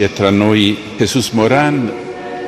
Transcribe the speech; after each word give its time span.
È 0.00 0.08
tra 0.14 0.30
noi 0.30 0.78
Jesus 0.96 1.28
Moran, 1.32 1.92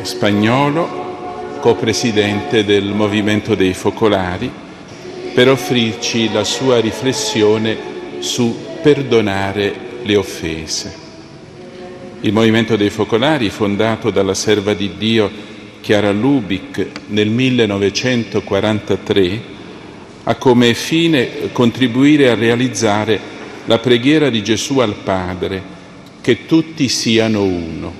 spagnolo, 0.00 1.58
copresidente 1.60 2.64
del 2.64 2.94
Movimento 2.94 3.54
dei 3.54 3.74
Focolari, 3.74 4.50
per 5.34 5.50
offrirci 5.50 6.32
la 6.32 6.44
sua 6.44 6.80
riflessione 6.80 7.76
su 8.20 8.56
perdonare 8.80 9.74
le 10.02 10.16
offese. 10.16 10.94
Il 12.22 12.32
Movimento 12.32 12.76
dei 12.76 12.88
Focolari, 12.88 13.50
fondato 13.50 14.08
dalla 14.08 14.32
serva 14.32 14.72
di 14.72 14.92
Dio 14.96 15.30
Chiara 15.82 16.10
Lubic 16.10 16.86
nel 17.08 17.28
1943, 17.28 19.40
ha 20.24 20.34
come 20.36 20.72
fine 20.72 21.52
contribuire 21.52 22.30
a 22.30 22.34
realizzare 22.34 23.20
la 23.66 23.78
preghiera 23.78 24.30
di 24.30 24.42
Gesù 24.42 24.78
al 24.78 24.94
Padre, 24.94 25.71
che 26.22 26.46
tutti 26.46 26.88
siano 26.88 27.42
uno. 27.42 27.92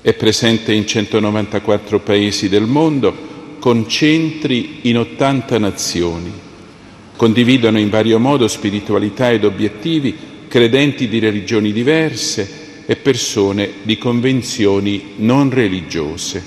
È 0.00 0.14
presente 0.14 0.72
in 0.72 0.86
194 0.86 1.98
paesi 2.00 2.48
del 2.48 2.64
mondo, 2.64 3.34
con 3.58 3.88
centri 3.88 4.78
in 4.82 4.98
80 4.98 5.58
nazioni. 5.58 6.32
Condividono 7.16 7.80
in 7.80 7.90
vario 7.90 8.20
modo 8.20 8.46
spiritualità 8.46 9.30
ed 9.30 9.44
obiettivi 9.44 10.16
credenti 10.46 11.08
di 11.08 11.18
religioni 11.18 11.72
diverse 11.72 12.84
e 12.86 12.94
persone 12.94 13.68
di 13.82 13.98
convenzioni 13.98 15.14
non 15.16 15.50
religiose. 15.50 16.40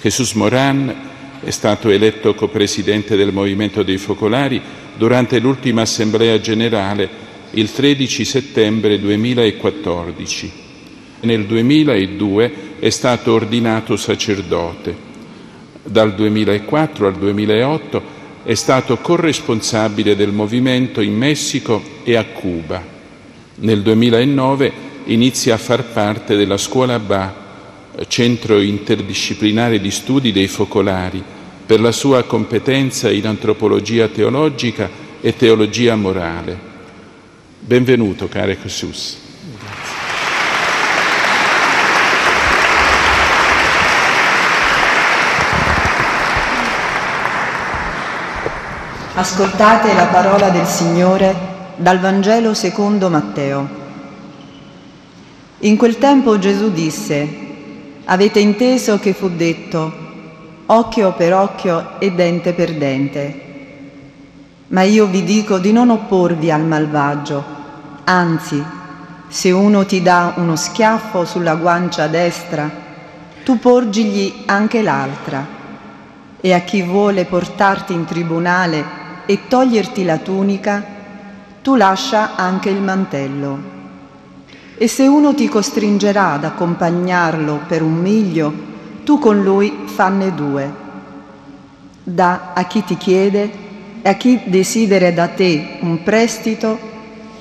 Jesus 0.00 0.32
Moran 0.34 1.10
è 1.42 1.50
stato 1.50 1.88
eletto 1.88 2.34
copresidente 2.34 3.16
del 3.16 3.32
Movimento 3.32 3.82
dei 3.82 3.98
Focolari 3.98 4.62
durante 4.96 5.40
l'ultima 5.40 5.82
Assemblea 5.82 6.38
Generale 6.40 7.21
il 7.54 7.70
13 7.70 8.24
settembre 8.24 8.98
2014. 8.98 10.52
Nel 11.20 11.44
2002 11.44 12.52
è 12.78 12.88
stato 12.88 13.32
ordinato 13.32 13.96
sacerdote. 13.96 15.10
Dal 15.82 16.14
2004 16.14 17.06
al 17.06 17.14
2008 17.14 18.20
è 18.44 18.54
stato 18.54 18.96
corresponsabile 18.96 20.16
del 20.16 20.32
movimento 20.32 21.02
in 21.02 21.14
Messico 21.14 21.82
e 22.04 22.16
a 22.16 22.24
Cuba. 22.24 22.82
Nel 23.56 23.82
2009 23.82 24.72
inizia 25.04 25.54
a 25.54 25.58
far 25.58 25.84
parte 25.84 26.36
della 26.36 26.56
scuola 26.56 26.98
BA, 26.98 27.40
centro 28.08 28.60
interdisciplinare 28.60 29.78
di 29.78 29.90
studi 29.90 30.32
dei 30.32 30.48
focolari, 30.48 31.22
per 31.66 31.80
la 31.80 31.92
sua 31.92 32.22
competenza 32.22 33.10
in 33.10 33.26
antropologia 33.26 34.08
teologica 34.08 34.88
e 35.20 35.36
teologia 35.36 35.94
morale. 35.96 36.71
Benvenuto, 37.64 38.26
care 38.26 38.58
Jesus. 38.60 39.18
Ascoltate 49.14 49.94
la 49.94 50.06
parola 50.06 50.48
del 50.48 50.66
Signore 50.66 51.36
dal 51.76 52.00
Vangelo 52.00 52.52
secondo 52.52 53.08
Matteo. 53.08 53.68
In 55.60 55.76
quel 55.76 55.98
tempo 55.98 56.40
Gesù 56.40 56.72
disse, 56.72 57.28
avete 58.06 58.40
inteso 58.40 58.98
che 58.98 59.12
fu 59.12 59.28
detto, 59.28 59.92
occhio 60.66 61.12
per 61.12 61.32
occhio 61.32 62.00
e 62.00 62.10
dente 62.10 62.54
per 62.54 62.74
dente. 62.74 63.50
Ma 64.72 64.84
io 64.84 65.04
vi 65.04 65.22
dico 65.22 65.58
di 65.58 65.70
non 65.70 65.90
opporvi 65.90 66.50
al 66.50 66.64
malvagio, 66.64 67.44
anzi, 68.04 68.64
se 69.28 69.50
uno 69.50 69.84
ti 69.84 70.00
dà 70.00 70.32
uno 70.36 70.56
schiaffo 70.56 71.26
sulla 71.26 71.56
guancia 71.56 72.06
destra, 72.06 72.70
tu 73.44 73.58
porgigli 73.58 74.44
anche 74.46 74.80
l'altra. 74.80 75.46
E 76.40 76.54
a 76.54 76.60
chi 76.60 76.80
vuole 76.80 77.26
portarti 77.26 77.92
in 77.92 78.06
tribunale 78.06 78.82
e 79.26 79.40
toglierti 79.46 80.04
la 80.04 80.16
tunica, 80.16 80.82
tu 81.60 81.74
lascia 81.74 82.34
anche 82.34 82.70
il 82.70 82.80
mantello. 82.80 83.58
E 84.78 84.88
se 84.88 85.06
uno 85.06 85.34
ti 85.34 85.50
costringerà 85.50 86.32
ad 86.32 86.44
accompagnarlo 86.44 87.60
per 87.66 87.82
un 87.82 87.92
miglio, 87.92 88.54
tu 89.04 89.18
con 89.18 89.42
lui 89.42 89.82
fanne 89.84 90.34
due. 90.34 90.74
Da 92.02 92.52
a 92.54 92.64
chi 92.64 92.82
ti 92.84 92.96
chiede 92.96 93.68
a 94.04 94.14
chi 94.14 94.40
desidera 94.46 95.12
da 95.12 95.28
te 95.28 95.78
un 95.80 96.02
prestito 96.02 96.90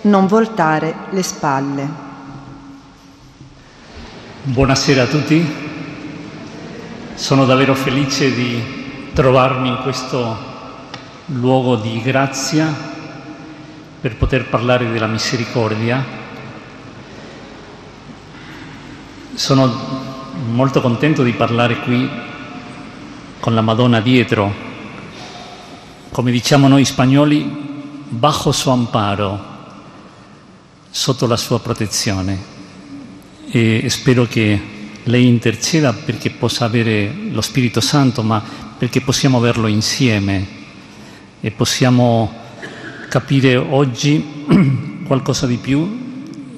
non 0.01 0.27
voltare 0.27 0.93
le 1.09 1.23
spalle. 1.23 1.89
Buonasera 4.43 5.03
a 5.03 5.07
tutti, 5.07 5.43
sono 7.15 7.45
davvero 7.45 7.73
felice 7.73 8.33
di 8.33 9.09
trovarmi 9.13 9.69
in 9.69 9.79
questo 9.81 10.49
luogo 11.25 11.77
di 11.77 11.99
grazia 12.01 12.71
per 13.99 14.15
poter 14.15 14.47
parlare 14.47 14.91
della 14.91 15.07
misericordia. 15.07 16.19
Sono 19.33 20.29
molto 20.49 20.81
contento 20.81 21.23
di 21.23 21.33
parlare 21.33 21.79
qui 21.79 22.09
con 23.39 23.55
la 23.55 23.61
Madonna 23.61 23.99
dietro 23.99 24.69
come 26.11 26.31
diciamo 26.31 26.67
noi 26.67 26.83
spagnoli, 26.83 27.49
bajo 28.09 28.51
suo 28.51 28.73
amparo, 28.73 29.39
sotto 30.89 31.25
la 31.25 31.37
sua 31.37 31.61
protezione. 31.61 32.49
E 33.49 33.89
spero 33.89 34.25
che 34.25 34.61
lei 35.03 35.25
interceda 35.25 35.93
perché 35.93 36.29
possa 36.29 36.65
avere 36.65 37.13
lo 37.31 37.39
Spirito 37.41 37.79
Santo, 37.79 38.23
ma 38.23 38.43
perché 38.77 38.99
possiamo 38.99 39.37
averlo 39.37 39.67
insieme 39.67 40.59
e 41.39 41.49
possiamo 41.51 42.31
capire 43.07 43.55
oggi 43.55 45.03
qualcosa 45.07 45.47
di 45.47 45.57
più 45.57 45.99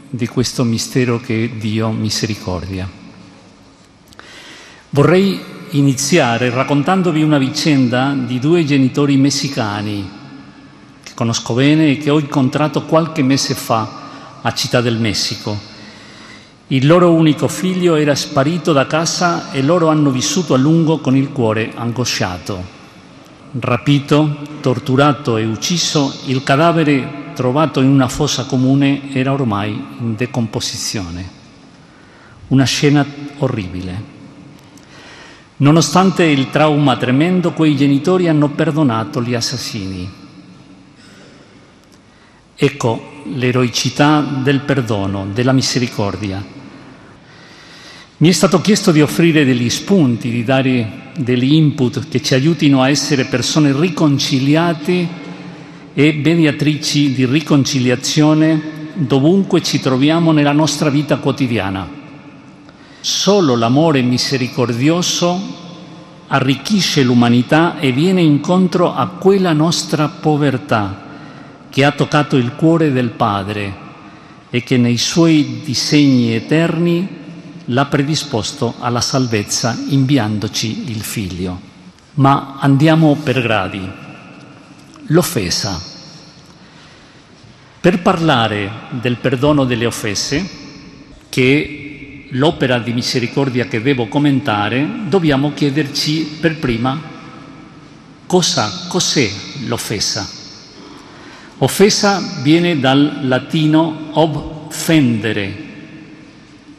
di 0.10 0.28
questo 0.28 0.64
mistero 0.64 1.20
che 1.20 1.46
è 1.46 1.50
Dio 1.50 1.92
misericordia. 1.92 2.90
Vorrei 4.90 5.53
iniziare 5.78 6.50
raccontandovi 6.52 7.24
una 7.24 7.38
vicenda 7.38 8.14
di 8.16 8.38
due 8.38 8.64
genitori 8.64 9.18
messicani 9.18 10.08
che 11.04 11.12
conosco 11.16 11.56
bene 11.56 11.92
e 11.92 11.98
che 11.98 12.12
ho 12.12 12.20
incontrato 12.20 12.84
qualche 12.84 13.24
mese 13.24 13.56
fa 13.56 14.02
a 14.42 14.54
Città 14.54 14.82
del 14.82 15.00
Messico. 15.00 15.72
Il 16.68 16.86
loro 16.86 17.12
unico 17.14 17.48
figlio 17.48 17.96
era 17.96 18.14
sparito 18.14 18.72
da 18.72 18.86
casa 18.86 19.52
e 19.52 19.62
loro 19.64 19.90
hanno 19.90 20.12
vissuto 20.12 20.54
a 20.54 20.58
lungo 20.58 21.00
con 21.00 21.16
il 21.16 21.32
cuore 21.32 21.72
angosciato. 21.74 22.82
Rapito, 23.60 24.38
torturato 24.62 25.38
e 25.38 25.46
ucciso, 25.46 26.14
il 26.26 26.44
cadavere 26.44 27.32
trovato 27.34 27.82
in 27.82 27.90
una 27.90 28.08
fossa 28.08 28.46
comune 28.46 29.12
era 29.12 29.34
ormai 29.34 29.72
in 29.72 30.16
decomposizione. 30.16 31.42
Una 32.50 32.64
scena 32.64 33.06
orribile. 33.40 34.13
Nonostante 35.64 36.26
il 36.26 36.50
trauma 36.50 36.98
tremendo, 36.98 37.54
quei 37.54 37.78
genitori 37.78 38.28
hanno 38.28 38.50
perdonato 38.50 39.24
gli 39.24 39.34
assassini. 39.34 40.12
Ecco 42.54 43.12
l'eroicità 43.34 44.20
del 44.44 44.60
perdono, 44.60 45.26
della 45.34 45.54
misericordia. 45.54 46.44
Mi 48.18 48.28
è 48.28 48.32
stato 48.34 48.60
chiesto 48.60 48.92
di 48.92 49.02
offrire 49.02 49.46
degli 49.46 49.70
spunti, 49.70 50.30
di 50.30 50.44
dare 50.44 51.12
degli 51.16 51.54
input 51.54 52.10
che 52.10 52.22
ci 52.22 52.34
aiutino 52.34 52.82
a 52.82 52.90
essere 52.90 53.24
persone 53.24 53.72
riconciliate 53.72 55.08
e 55.94 56.22
mediatrici 56.22 57.14
di 57.14 57.26
riconciliazione 57.26 58.92
dovunque 58.96 59.64
ci 59.64 59.80
troviamo 59.80 60.34
nella 60.34 60.52
nostra 60.52 60.90
vita 60.90 61.20
quotidiana. 61.20 62.03
Solo 63.04 63.58
l'amore 63.58 64.02
misericordioso 64.02 65.38
arricchisce 66.28 67.04
l'umanità 67.04 67.78
e 67.78 67.92
viene 67.92 68.22
incontro 68.22 68.96
a 68.96 69.08
quella 69.08 69.52
nostra 69.52 70.08
povertà 70.08 71.04
che 71.70 71.84
ha 71.84 71.92
toccato 71.92 72.38
il 72.38 72.54
cuore 72.56 72.94
del 72.94 73.10
Padre 73.10 73.76
e 74.50 74.64
che 74.64 74.78
nei 74.78 74.98
suoi 74.98 75.60
disegni 75.66 76.34
eterni 76.34 77.06
l'ha 77.66 77.86
predisposto 77.88 78.76
alla 78.80 79.02
salvezza 79.02 79.78
inviandoci 79.90 80.90
il 80.90 81.02
Figlio. 81.02 81.60
Ma 82.14 82.56
andiamo 82.58 83.18
per 83.22 83.42
gradi. 83.42 83.86
L'offesa. 85.08 85.78
Per 87.82 88.02
parlare 88.02 88.72
del 88.92 89.18
perdono 89.18 89.66
delle 89.66 89.88
offese, 89.88 90.50
che 91.28 91.83
l'opera 92.34 92.80
di 92.80 92.94
misericordia 92.94 93.68
che 93.68 93.82
devo 93.82 94.08
commentare, 94.08 94.88
dobbiamo 95.08 95.54
chiederci 95.54 96.38
per 96.40 96.58
prima 96.58 97.00
cosa, 98.26 98.86
cos'è 98.88 99.30
l'offesa. 99.66 100.28
Offesa 101.60 102.40
viene 102.42 102.80
dal 102.80 103.20
latino 103.28 104.10
ob 104.14 104.72
fendere, 104.72 105.72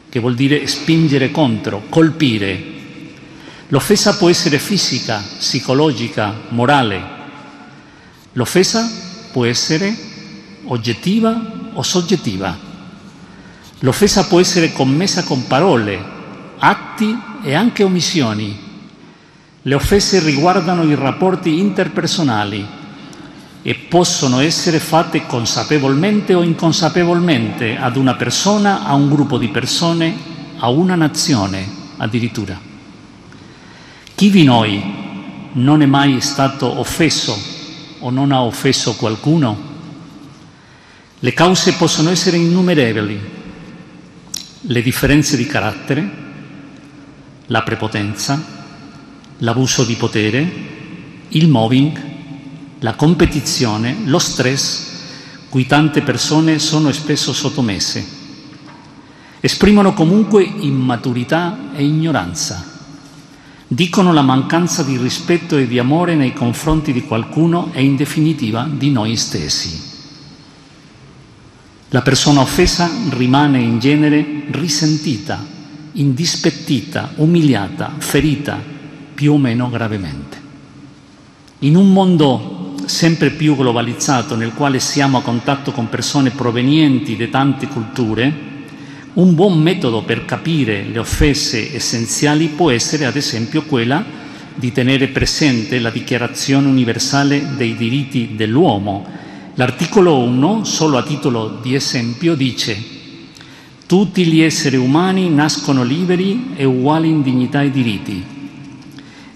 che 0.09 0.19
vuol 0.19 0.35
dire 0.35 0.67
spingere 0.67 1.31
contro, 1.31 1.83
colpire. 1.89 2.73
L'offesa 3.69 4.17
può 4.17 4.29
essere 4.29 4.59
fisica, 4.59 5.23
psicologica, 5.37 6.33
morale. 6.49 7.13
L'offesa 8.33 8.89
può 9.31 9.45
essere 9.45 9.95
oggettiva 10.65 11.69
o 11.73 11.81
soggettiva. 11.81 12.64
L'offesa 13.79 14.25
può 14.25 14.39
essere 14.39 14.71
commessa 14.71 15.23
con 15.23 15.47
parole, 15.47 16.01
atti 16.57 17.17
e 17.43 17.53
anche 17.53 17.83
omissioni. 17.83 18.57
Le 19.61 19.75
offese 19.75 20.19
riguardano 20.19 20.83
i 20.83 20.95
rapporti 20.95 21.59
interpersonali 21.59 22.65
e 23.61 23.75
possono 23.75 24.39
essere 24.39 24.79
fatte 24.79 25.25
consapevolmente 25.25 26.33
o 26.33 26.43
inconsapevolmente 26.43 27.75
ad 27.77 27.95
una 27.97 28.13
persona, 28.15 28.85
a 28.85 28.93
un 28.93 29.09
gruppo 29.09 29.37
di 29.37 29.49
persone, 29.49 30.15
a 30.57 30.69
una 30.69 30.95
nazione 30.95 31.67
addirittura. 31.97 32.59
Chi 34.15 34.29
di 34.29 34.43
noi 34.43 34.81
non 35.53 35.81
è 35.81 35.85
mai 35.85 36.21
stato 36.21 36.79
offeso 36.79 37.37
o 37.99 38.09
non 38.09 38.31
ha 38.31 38.43
offeso 38.43 38.93
qualcuno? 38.95 39.57
Le 41.19 41.33
cause 41.33 41.73
possono 41.73 42.11
essere 42.11 42.37
innumerevoli. 42.37 43.34
Le 44.67 44.81
differenze 44.81 45.37
di 45.37 45.45
carattere, 45.45 46.09
la 47.47 47.61
prepotenza, 47.61 48.43
l'abuso 49.37 49.83
di 49.83 49.93
potere, 49.93 50.51
il 51.29 51.47
mobbing, 51.47 52.01
la 52.79 52.95
competizione, 52.95 53.97
lo 54.05 54.17
stress 54.17 54.93
cui 55.49 55.67
tante 55.67 56.01
persone 56.01 56.57
sono 56.57 56.91
spesso 56.91 57.31
sottomesse. 57.31 58.03
Esprimono 59.39 59.93
comunque 59.93 60.43
immaturità 60.43 61.69
e 61.75 61.83
ignoranza. 61.83 62.65
Dicono 63.67 64.13
la 64.13 64.23
mancanza 64.23 64.81
di 64.81 64.97
rispetto 64.97 65.57
e 65.57 65.67
di 65.67 65.77
amore 65.77 66.15
nei 66.15 66.33
confronti 66.33 66.91
di 66.91 67.03
qualcuno 67.03 67.69
e 67.71 67.83
in 67.83 67.95
definitiva 67.95 68.67
di 68.67 68.89
noi 68.89 69.15
stessi. 69.15 69.84
La 71.95 72.01
persona 72.01 72.41
offesa 72.41 72.91
rimane 73.11 73.57
in 73.59 73.79
genere 73.79 74.47
risentita, 74.49 75.41
indispettita, 75.93 77.13
umiliata, 77.15 77.93
ferita, 77.99 78.61
più 79.13 79.31
o 79.31 79.37
meno 79.37 79.69
gravemente. 79.69 80.37
In 81.59 81.77
un 81.77 81.93
mondo 81.93 82.75
sempre 82.83 83.29
più 83.29 83.55
globalizzato 83.55 84.35
nel 84.35 84.51
quale 84.51 84.81
siamo 84.81 85.19
a 85.19 85.21
contatto 85.21 85.71
con 85.71 85.87
persone 85.87 86.31
provenienti 86.31 87.15
da 87.15 87.27
tante 87.27 87.67
culture, 87.67 88.33
un 89.13 89.33
buon 89.33 89.57
metodo 89.61 90.01
per 90.01 90.25
capire 90.25 90.83
le 90.83 90.99
offese 90.99 91.73
essenziali 91.73 92.47
può 92.47 92.71
essere 92.71 93.05
ad 93.05 93.15
esempio 93.15 93.61
quella 93.63 94.03
di 94.53 94.73
tenere 94.73 95.07
presente 95.07 95.79
la 95.79 95.91
Dichiarazione 95.91 96.67
universale 96.67 97.55
dei 97.55 97.73
diritti 97.77 98.35
dell'uomo. 98.35 99.23
L'articolo 99.57 100.19
1, 100.19 100.65
solo 100.65 100.97
a 100.97 101.03
titolo 101.03 101.59
di 101.61 101.75
esempio, 101.75 102.35
dice 102.35 102.93
tutti 103.85 104.25
gli 104.25 104.41
esseri 104.41 104.75
umani 104.75 105.29
nascono 105.29 105.83
liberi 105.83 106.53
e 106.55 106.65
uguali 106.65 107.07
in 107.07 107.21
dignità 107.21 107.61
e 107.61 107.69
diritti. 107.69 108.25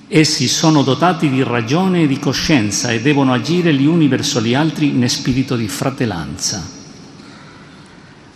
Essi 0.08 0.48
sono 0.48 0.82
dotati 0.82 1.30
di 1.30 1.44
ragione 1.44 2.02
e 2.02 2.08
di 2.08 2.20
coscienza 2.20 2.90
e 2.90 3.00
devono 3.00 3.32
agire 3.32 3.74
gli 3.74 3.86
uni 3.86 4.08
verso 4.08 4.42
gli 4.42 4.56
altri 4.56 4.88
in 4.88 5.08
spirito 5.08 5.56
di 5.56 5.68
fratellanza. 5.68 6.68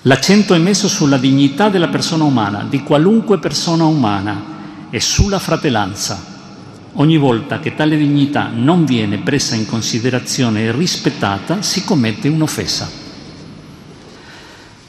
L'accento 0.04 0.54
è 0.54 0.60
messo 0.60 0.88
sulla 0.88 1.18
dignità 1.18 1.70
della 1.70 1.88
persona 1.88 2.24
umana, 2.24 2.66
di 2.70 2.82
qualunque 2.84 3.40
persona 3.40 3.86
umana, 3.86 4.52
e 4.90 5.00
sulla 5.00 5.40
fratellanza. 5.40 6.33
Ogni 6.96 7.18
volta 7.18 7.60
che 7.60 7.74
tale 7.74 7.98
dignità 7.98 8.52
non 8.54 8.86
viene 8.86 9.18
presa 9.18 9.56
in 9.56 9.66
considerazione 9.66 10.64
e 10.64 10.72
rispettata, 10.72 11.64
si 11.64 11.84
commette 11.84 12.28
un'offesa. 12.28 12.90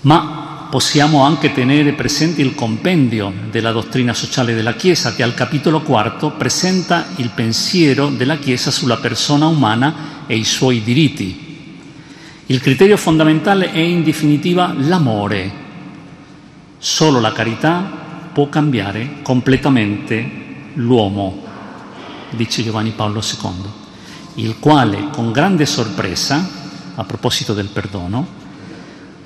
Ma 0.02 0.66
possiamo 0.68 1.22
anche 1.22 1.52
tenere 1.52 1.92
presente 1.92 2.42
il 2.42 2.54
compendio 2.54 3.32
della 3.50 3.72
dottrina 3.72 4.12
sociale 4.12 4.54
della 4.54 4.74
Chiesa 4.74 5.14
che 5.14 5.22
al 5.22 5.32
capitolo 5.32 5.80
quarto 5.80 6.32
presenta 6.32 7.06
il 7.16 7.30
pensiero 7.34 8.08
della 8.08 8.36
Chiesa 8.36 8.70
sulla 8.70 8.98
persona 8.98 9.46
umana 9.46 10.26
e 10.26 10.36
i 10.36 10.44
suoi 10.44 10.82
diritti. 10.82 11.78
Il 12.46 12.60
criterio 12.60 12.98
fondamentale 12.98 13.72
è 13.72 13.78
in 13.78 14.02
definitiva 14.02 14.74
l'amore. 14.76 15.62
Solo 16.76 17.18
la 17.18 17.32
carità 17.32 17.80
può 18.30 18.50
cambiare 18.50 19.22
completamente 19.22 20.42
l'uomo, 20.74 21.43
dice 22.34 22.62
Giovanni 22.62 22.90
Paolo 22.90 23.20
II, 23.20 24.42
il 24.42 24.56
quale 24.58 25.08
con 25.12 25.32
grande 25.32 25.66
sorpresa, 25.66 26.48
a 26.94 27.04
proposito 27.04 27.54
del 27.54 27.68
perdono, 27.68 28.26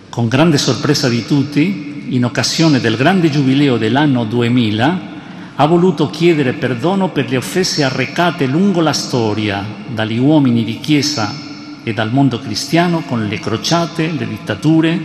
con 0.08 0.28
grande 0.28 0.58
sorpresa 0.58 1.08
di 1.08 1.24
tutti, 1.26 2.06
in 2.08 2.24
occasione 2.24 2.80
del 2.80 2.96
grande 2.96 3.30
giubileo 3.30 3.76
dell'anno 3.76 4.24
2000, 4.24 5.16
ha 5.56 5.66
voluto 5.66 6.08
chiedere 6.08 6.52
perdono 6.52 7.08
per 7.08 7.28
le 7.28 7.36
offese 7.36 7.82
arrecate 7.82 8.46
lungo 8.46 8.80
la 8.80 8.92
storia 8.92 9.64
dagli 9.88 10.18
uomini 10.18 10.62
di 10.62 10.78
Chiesa 10.78 11.34
e 11.82 11.92
dal 11.92 12.12
mondo 12.12 12.38
cristiano 12.38 13.00
con 13.00 13.26
le 13.26 13.40
crociate, 13.40 14.12
le 14.12 14.28
dittature, 14.28 15.00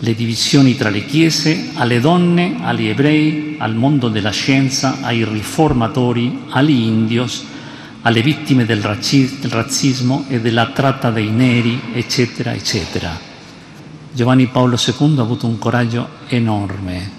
le 0.00 0.14
divisioni 0.14 0.76
tra 0.76 0.90
le 0.90 1.04
chiese, 1.04 1.70
alle 1.74 1.98
donne, 1.98 2.58
agli 2.60 2.86
ebrei, 2.86 3.56
al 3.58 3.74
mondo 3.74 4.08
della 4.08 4.30
scienza, 4.30 4.98
ai 5.00 5.24
riformatori, 5.24 6.44
agli 6.50 6.70
indios, 6.70 7.44
alle 8.02 8.22
vittime 8.22 8.64
del 8.64 8.80
razzismo 8.80 10.26
e 10.28 10.40
della 10.40 10.68
tratta 10.68 11.10
dei 11.10 11.30
neri, 11.30 11.80
eccetera, 11.94 12.54
eccetera. 12.54 13.18
Giovanni 14.12 14.46
Paolo 14.46 14.76
II 14.76 15.18
ha 15.18 15.22
avuto 15.22 15.46
un 15.46 15.58
coraggio 15.58 16.08
enorme. 16.28 17.16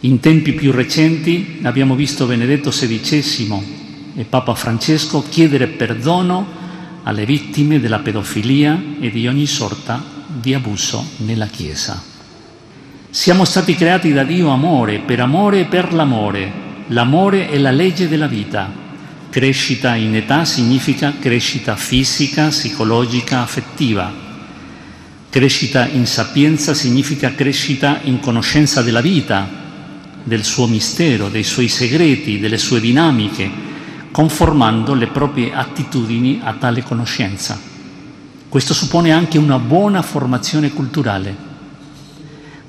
In 0.00 0.20
tempi 0.20 0.52
più 0.52 0.72
recenti 0.72 1.58
abbiamo 1.62 1.94
visto 1.94 2.24
Benedetto 2.24 2.70
XVI 2.70 4.12
e 4.16 4.24
Papa 4.24 4.54
Francesco 4.54 5.22
chiedere 5.28 5.66
perdono 5.66 6.58
alle 7.02 7.26
vittime 7.26 7.78
della 7.78 7.98
pedofilia 7.98 8.82
e 8.98 9.10
di 9.10 9.28
ogni 9.28 9.46
sorta 9.46 10.19
di 10.32 10.54
abuso 10.54 11.04
nella 11.18 11.46
Chiesa. 11.46 12.00
Siamo 13.10 13.44
stati 13.44 13.74
creati 13.74 14.12
da 14.12 14.22
Dio 14.22 14.50
amore, 14.50 15.00
per 15.00 15.18
amore 15.18 15.60
e 15.60 15.64
per 15.64 15.92
l'amore. 15.92 16.52
L'amore 16.88 17.48
è 17.48 17.58
la 17.58 17.72
legge 17.72 18.08
della 18.08 18.28
vita. 18.28 18.72
Crescita 19.28 19.96
in 19.96 20.14
età 20.14 20.44
significa 20.44 21.14
crescita 21.18 21.74
fisica, 21.74 22.48
psicologica, 22.48 23.40
affettiva. 23.40 24.12
Crescita 25.28 25.86
in 25.88 26.06
sapienza 26.06 26.74
significa 26.74 27.34
crescita 27.34 28.00
in 28.02 28.20
conoscenza 28.20 28.82
della 28.82 29.00
vita, 29.00 29.48
del 30.22 30.44
suo 30.44 30.66
mistero, 30.66 31.28
dei 31.28 31.44
suoi 31.44 31.68
segreti, 31.68 32.38
delle 32.38 32.58
sue 32.58 32.80
dinamiche, 32.80 33.50
conformando 34.10 34.94
le 34.94 35.06
proprie 35.08 35.52
attitudini 35.52 36.40
a 36.42 36.54
tale 36.54 36.82
conoscenza. 36.82 37.69
Questo 38.50 38.74
suppone 38.74 39.12
anche 39.12 39.38
una 39.38 39.60
buona 39.60 40.02
formazione 40.02 40.72
culturale. 40.72 41.32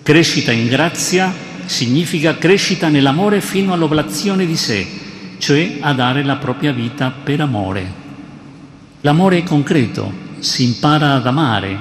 Crescita 0.03 0.51
in 0.51 0.67
grazia 0.67 1.33
significa 1.65 2.38
crescita 2.38 2.88
nell'amore 2.88 3.41
fino 3.41 3.73
all'oblazione 3.73 4.45
di 4.45 4.55
sé, 4.55 4.85
cioè 5.39 5.77
a 5.79 5.91
dare 5.93 6.21
la 6.21 6.35
propria 6.35 6.71
vita 6.71 7.09
per 7.09 7.41
amore. 7.41 7.91
L'amore 9.01 9.39
è 9.39 9.43
concreto, 9.43 10.13
si 10.38 10.65
impara 10.65 11.15
ad 11.15 11.25
amare, 11.25 11.79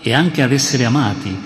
e 0.00 0.14
anche 0.14 0.40
ad 0.40 0.52
essere 0.52 0.84
amati. 0.84 1.36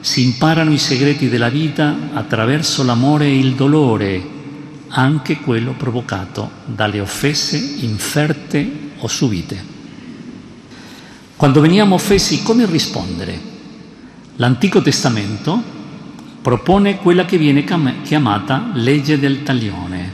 Si 0.00 0.24
imparano 0.24 0.72
i 0.72 0.78
segreti 0.78 1.28
della 1.28 1.50
vita 1.50 1.94
attraverso 2.14 2.82
l'amore 2.84 3.26
e 3.26 3.38
il 3.38 3.52
dolore, 3.52 4.26
anche 4.88 5.40
quello 5.40 5.72
provocato 5.72 6.50
dalle 6.64 7.00
offese 7.00 7.58
inferte 7.80 8.66
o 8.96 9.08
subite. 9.08 9.76
Quando 11.38 11.60
veniamo 11.60 11.94
offesi, 11.94 12.42
come 12.42 12.66
rispondere? 12.66 13.40
L'Antico 14.36 14.82
Testamento 14.82 15.62
propone 16.42 16.96
quella 16.96 17.24
che 17.26 17.38
viene 17.38 17.62
chiamata 18.02 18.70
legge 18.74 19.20
del 19.20 19.44
taglione, 19.44 20.12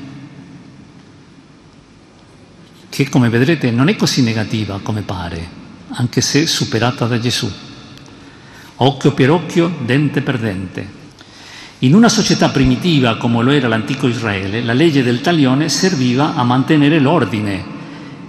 che 2.90 3.09
come 3.09 3.31
vedrete 3.31 3.71
non 3.71 3.88
è 3.88 3.97
così 3.97 4.21
negativa 4.23 4.81
come 4.83 5.00
pare, 5.00 5.49
anche 5.93 6.21
se 6.21 6.47
superata 6.47 7.07
da 7.07 7.19
Gesù 7.19 7.50
occhio 8.76 9.12
per 9.14 9.31
occhio, 9.31 9.75
dente 9.81 10.21
per 10.21 10.38
dente. 10.38 10.87
In 11.78 11.95
una 11.95 12.11
società 12.11 12.50
primitiva 12.50 13.16
come 13.16 13.43
lo 13.43 13.50
era 13.50 13.66
l'antico 13.66 14.09
Israele, 14.09 14.62
la 14.62 14.75
legge 14.75 15.02
del 15.02 15.23
taglione 15.23 15.71
serviva 15.71 16.35
a 16.35 16.43
mantenere 16.43 16.99
l'ordine 16.99 17.74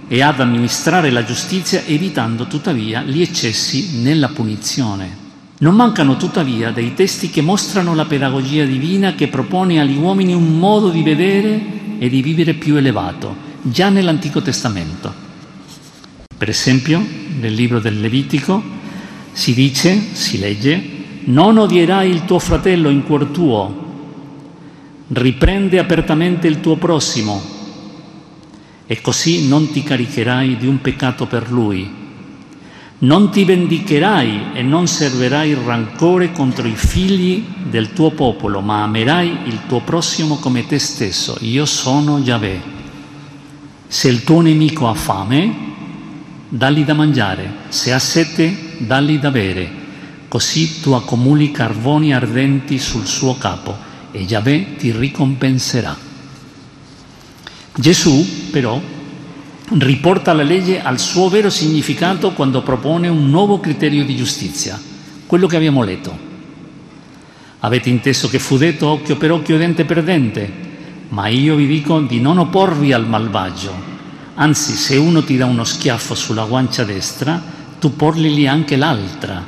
e 0.08 0.22
ad 0.22 0.40
amministrare 0.40 1.10
la 1.10 1.24
giustizia 1.24 1.84
evitando 1.84 2.46
tuttavia 2.46 3.02
gli 3.02 3.20
eccessi 3.20 4.00
nella 4.02 4.28
punizione. 4.28 5.24
Non 5.58 5.74
mancano 5.74 6.16
tuttavia 6.16 6.70
dei 6.70 6.94
testi 6.94 7.30
che 7.30 7.40
mostrano 7.40 7.94
la 7.94 8.04
pedagogia 8.04 8.64
divina 8.64 9.14
che 9.14 9.28
propone 9.28 9.80
agli 9.80 9.96
uomini 9.96 10.34
un 10.34 10.58
modo 10.58 10.90
di 10.90 11.02
vedere 11.02 11.60
e 11.98 12.08
di 12.08 12.22
vivere 12.22 12.54
più 12.54 12.76
elevato, 12.76 13.34
già 13.62 13.88
nell'Antico 13.88 14.42
Testamento. 14.42 15.24
Per 16.36 16.48
esempio, 16.48 17.04
nel 17.40 17.54
libro 17.54 17.80
del 17.80 17.98
Levitico 17.98 18.62
si 19.32 19.54
dice, 19.54 19.98
si 20.12 20.38
legge, 20.38 20.94
non 21.24 21.56
odierai 21.56 22.10
il 22.10 22.24
tuo 22.26 22.38
fratello 22.38 22.90
in 22.90 23.02
cuor 23.02 23.24
tuo, 23.26 23.84
riprende 25.08 25.78
apertamente 25.78 26.46
il 26.46 26.60
tuo 26.60 26.76
prossimo 26.76 27.55
e 28.86 29.00
così 29.00 29.48
non 29.48 29.70
ti 29.70 29.82
caricherai 29.82 30.56
di 30.56 30.66
un 30.66 30.80
peccato 30.80 31.26
per 31.26 31.50
lui. 31.50 32.04
Non 32.98 33.30
ti 33.30 33.44
vendicherai 33.44 34.54
e 34.54 34.62
non 34.62 34.86
serverai 34.86 35.54
rancore 35.54 36.32
contro 36.32 36.66
i 36.66 36.76
figli 36.76 37.44
del 37.68 37.92
tuo 37.92 38.10
popolo, 38.12 38.60
ma 38.60 38.84
amerai 38.84 39.38
il 39.46 39.60
tuo 39.66 39.80
prossimo 39.80 40.36
come 40.36 40.66
te 40.66 40.78
stesso. 40.78 41.36
Io 41.40 41.66
sono 41.66 42.18
Yahweh. 42.18 42.74
Se 43.86 44.08
il 44.08 44.24
tuo 44.24 44.40
nemico 44.40 44.88
ha 44.88 44.94
fame, 44.94 45.54
dalli 46.48 46.84
da 46.84 46.94
mangiare, 46.94 47.52
se 47.68 47.92
ha 47.92 47.98
sete, 47.98 48.76
dalli 48.78 49.18
da 49.18 49.30
bere, 49.30 49.70
così 50.28 50.80
tu 50.80 50.92
accumuli 50.92 51.50
carboni 51.50 52.14
ardenti 52.14 52.78
sul 52.78 53.04
suo 53.04 53.36
capo 53.36 53.76
e 54.10 54.22
Yahweh 54.22 54.76
ti 54.76 54.90
ricompenserà. 54.92 56.05
Gesù 57.78 58.50
però 58.50 58.80
riporta 59.78 60.32
la 60.32 60.42
legge 60.42 60.80
al 60.80 60.98
suo 60.98 61.28
vero 61.28 61.50
significato 61.50 62.32
quando 62.32 62.62
propone 62.62 63.08
un 63.08 63.28
nuovo 63.28 63.60
criterio 63.60 64.02
di 64.04 64.16
giustizia, 64.16 64.80
quello 65.26 65.46
che 65.46 65.56
abbiamo 65.56 65.82
letto. 65.82 66.16
Avete 67.60 67.90
inteso 67.90 68.28
che 68.28 68.38
fu 68.38 68.56
detto 68.56 68.88
occhio 68.88 69.16
per 69.16 69.30
occhio, 69.30 69.58
dente 69.58 69.84
per 69.84 70.02
dente, 70.02 70.50
ma 71.08 71.26
io 71.28 71.54
vi 71.54 71.66
dico 71.66 72.00
di 72.00 72.18
non 72.18 72.38
opporvi 72.38 72.94
al 72.94 73.06
malvagio. 73.06 73.94
Anzi, 74.36 74.72
se 74.74 74.96
uno 74.96 75.22
ti 75.22 75.36
dà 75.36 75.44
uno 75.44 75.64
schiaffo 75.64 76.14
sulla 76.14 76.44
guancia 76.44 76.84
destra, 76.84 77.42
tu 77.78 77.94
porgli 77.94 78.46
anche 78.46 78.76
l'altra. 78.76 79.44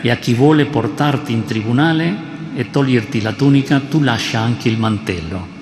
E 0.00 0.10
a 0.10 0.16
chi 0.16 0.34
vuole 0.34 0.64
portarti 0.64 1.32
in 1.32 1.44
tribunale 1.44 2.30
e 2.56 2.70
toglierti 2.70 3.20
la 3.20 3.32
tunica, 3.32 3.80
tu 3.80 4.00
lascia 4.00 4.40
anche 4.40 4.68
il 4.68 4.78
mantello. 4.78 5.60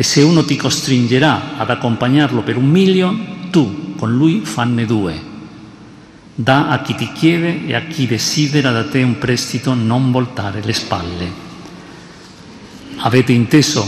E 0.00 0.02
se 0.02 0.22
uno 0.22 0.46
ti 0.46 0.56
costringerà 0.56 1.58
ad 1.58 1.68
accompagnarlo 1.68 2.40
per 2.40 2.56
un 2.56 2.64
miglio, 2.64 3.14
tu 3.50 3.92
con 3.96 4.10
lui 4.10 4.40
fanne 4.46 4.86
due. 4.86 5.20
Da 6.34 6.68
a 6.68 6.80
chi 6.80 6.94
ti 6.94 7.12
chiede 7.12 7.66
e 7.66 7.74
a 7.74 7.82
chi 7.82 8.06
desidera 8.06 8.70
da 8.70 8.84
te 8.84 9.02
un 9.02 9.18
prestito 9.18 9.74
non 9.74 10.10
voltare 10.10 10.62
le 10.64 10.72
spalle. 10.72 11.30
Avete 12.96 13.32
inteso, 13.32 13.86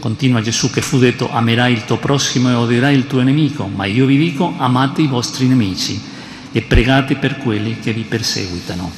continua 0.00 0.40
Gesù, 0.40 0.68
che 0.68 0.82
fu 0.82 0.98
detto 0.98 1.30
amerai 1.30 1.72
il 1.72 1.84
tuo 1.84 1.98
prossimo 1.98 2.50
e 2.50 2.54
odierai 2.54 2.96
il 2.96 3.06
tuo 3.06 3.22
nemico, 3.22 3.68
ma 3.68 3.84
io 3.84 4.04
vi 4.04 4.18
dico 4.18 4.54
amate 4.56 5.02
i 5.02 5.06
vostri 5.06 5.46
nemici 5.46 6.02
e 6.50 6.60
pregate 6.62 7.14
per 7.14 7.36
quelli 7.38 7.78
che 7.78 7.92
vi 7.92 8.02
perseguitano. 8.02 8.90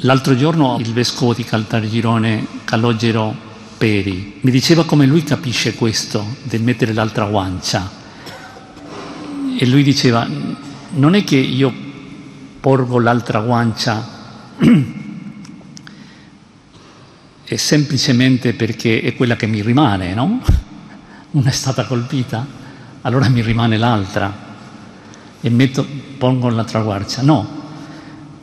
L'altro 0.00 0.34
giorno 0.34 0.76
il 0.80 0.92
vescovo 0.92 1.34
di 1.34 1.44
Caltagirone, 1.44 2.44
Calogero 2.64 3.45
Peri, 3.78 4.38
mi 4.40 4.50
diceva 4.50 4.84
come 4.84 5.04
lui 5.04 5.22
capisce 5.22 5.74
questo 5.74 6.36
del 6.44 6.62
mettere 6.62 6.94
l'altra 6.94 7.26
guancia. 7.26 7.90
E 9.58 9.66
lui 9.66 9.82
diceva, 9.82 10.26
non 10.90 11.14
è 11.14 11.24
che 11.24 11.36
io 11.36 11.72
porgo 12.58 12.98
l'altra 12.98 13.40
guancia 13.40 14.08
è 17.44 17.56
semplicemente 17.56 18.54
perché 18.54 19.02
è 19.02 19.14
quella 19.14 19.36
che 19.36 19.46
mi 19.46 19.60
rimane, 19.60 20.14
no? 20.14 20.40
Una 21.32 21.50
è 21.50 21.52
stata 21.52 21.84
colpita, 21.84 22.46
allora 23.02 23.28
mi 23.28 23.42
rimane 23.42 23.76
l'altra 23.76 24.44
e 25.40 25.50
metto, 25.50 25.86
pongo 26.16 26.48
l'altra 26.48 26.80
guancia. 26.80 27.20
No, 27.20 27.46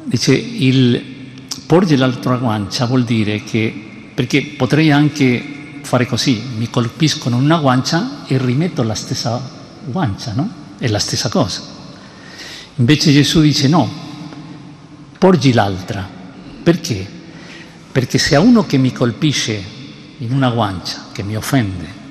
dice 0.04 0.34
il 0.36 1.04
porgere 1.66 1.98
l'altra 1.98 2.38
guancia 2.38 2.86
vuol 2.86 3.04
dire 3.04 3.44
che 3.44 3.93
perché 4.14 4.44
potrei 4.58 4.92
anche 4.92 5.80
fare 5.82 6.06
così, 6.06 6.42
mi 6.58 6.70
colpiscono 6.70 7.38
una 7.38 7.58
guancia 7.58 8.26
e 8.26 8.38
rimetto 8.38 8.84
la 8.84 8.96
stessa 8.96 9.42
guancia, 9.86 10.34
no? 10.34 10.50
È 10.78 10.88
la 10.88 11.00
stessa 11.00 11.30
cosa. 11.30 11.62
Invece 12.76 13.12
Gesù 13.12 13.42
dice 13.42 13.68
no, 13.68 13.90
porgi 15.18 15.54
l'altra. 15.54 16.08
Perché? 16.64 17.06
Perché 17.92 18.18
se 18.18 18.36
a 18.36 18.40
uno 18.40 18.66
che 18.66 18.78
mi 18.78 18.92
colpisce 18.92 19.64
in 20.20 20.32
una 20.32 20.50
guancia, 20.50 21.08
che 21.12 21.24
mi 21.24 21.36
offende, 21.36 22.02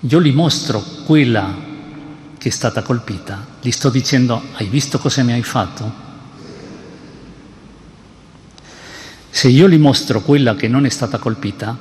io 0.00 0.22
gli 0.22 0.32
mostro 0.32 0.80
quella 1.04 1.72
che 2.38 2.48
è 2.48 2.52
stata 2.52 2.82
colpita, 2.82 3.46
gli 3.60 3.70
sto 3.70 3.90
dicendo 3.90 4.40
hai 4.54 4.66
visto 4.66 4.98
cosa 4.98 5.22
mi 5.22 5.32
hai 5.32 5.42
fatto? 5.42 6.03
Se 9.34 9.48
io 9.48 9.68
gli 9.68 9.78
mostro 9.78 10.20
quella 10.20 10.54
che 10.54 10.68
non 10.68 10.86
è 10.86 10.88
stata 10.88 11.18
colpita, 11.18 11.76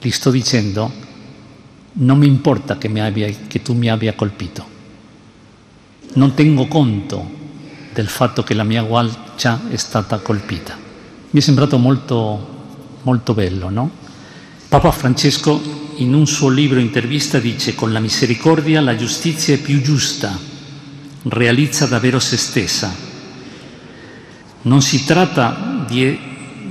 gli 0.00 0.10
sto 0.10 0.32
dicendo 0.32 0.90
non 1.92 2.18
mi 2.18 2.26
importa 2.26 2.76
che, 2.76 2.88
mi 2.88 3.00
abbia, 3.00 3.28
che 3.46 3.62
tu 3.62 3.74
mi 3.74 3.88
abbia 3.88 4.12
colpito. 4.14 4.66
Non 6.14 6.34
tengo 6.34 6.66
conto 6.66 7.30
del 7.94 8.08
fatto 8.08 8.42
che 8.42 8.54
la 8.54 8.64
mia 8.64 8.82
guancia 8.82 9.60
è 9.70 9.76
stata 9.76 10.18
colpita. 10.18 10.76
Mi 11.30 11.38
è 11.38 11.42
sembrato 11.42 11.78
molto, 11.78 12.98
molto 13.02 13.34
bello, 13.34 13.70
no? 13.70 13.90
Papa 14.68 14.90
Francesco 14.90 15.62
in 15.98 16.12
un 16.12 16.26
suo 16.26 16.48
libro 16.48 16.80
intervista 16.80 17.38
dice 17.38 17.76
con 17.76 17.92
la 17.92 18.00
misericordia 18.00 18.80
la 18.80 18.96
giustizia 18.96 19.54
è 19.54 19.58
più 19.58 19.80
giusta, 19.80 20.36
realizza 21.22 21.86
davvero 21.86 22.18
se 22.18 22.36
stessa. 22.36 22.92
Non 24.62 24.82
si 24.82 25.04
tratta 25.04 25.84
di 25.86 26.26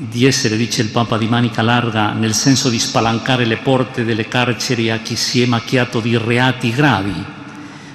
di 0.10 0.26
essere, 0.26 0.58
dice 0.58 0.82
il 0.82 0.90
Papa, 0.90 1.18
di 1.18 1.28
manica 1.28 1.62
larga 1.62 2.14
nel 2.14 2.34
senso 2.34 2.70
di 2.70 2.80
spalancare 2.80 3.46
le 3.46 3.58
porte 3.58 4.06
delle 4.06 4.28
carceri 4.28 4.90
a 4.90 5.00
chi 5.00 5.16
si 5.16 5.42
è 5.42 5.46
macchiato 5.46 6.00
di 6.00 6.18
reati 6.18 6.72
gravi. 6.72 7.14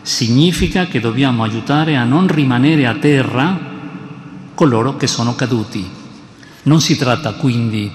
Significa 0.03 0.87
che 0.87 1.01
dobbiamo 1.01 1.43
aiutare 1.43 1.97
a 1.97 2.05
non 2.05 2.27
rimanere 2.27 2.87
a 2.87 2.95
terra 2.95 3.71
coloro 4.55 4.97
che 4.97 5.07
sono 5.07 5.35
caduti. 5.35 5.89
Non 6.65 6.81
si 6.81 6.97
tratta 6.97 7.33
quindi 7.33 7.91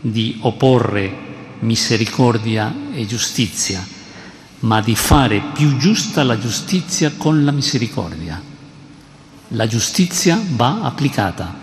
di 0.00 0.38
opporre 0.40 1.30
misericordia 1.60 2.74
e 2.92 3.06
giustizia, 3.06 3.86
ma 4.60 4.80
di 4.80 4.96
fare 4.96 5.42
più 5.54 5.76
giusta 5.76 6.24
la 6.24 6.38
giustizia 6.38 7.12
con 7.16 7.44
la 7.44 7.52
misericordia. 7.52 8.42
La 9.48 9.66
giustizia 9.66 10.40
va 10.56 10.80
applicata 10.82 11.61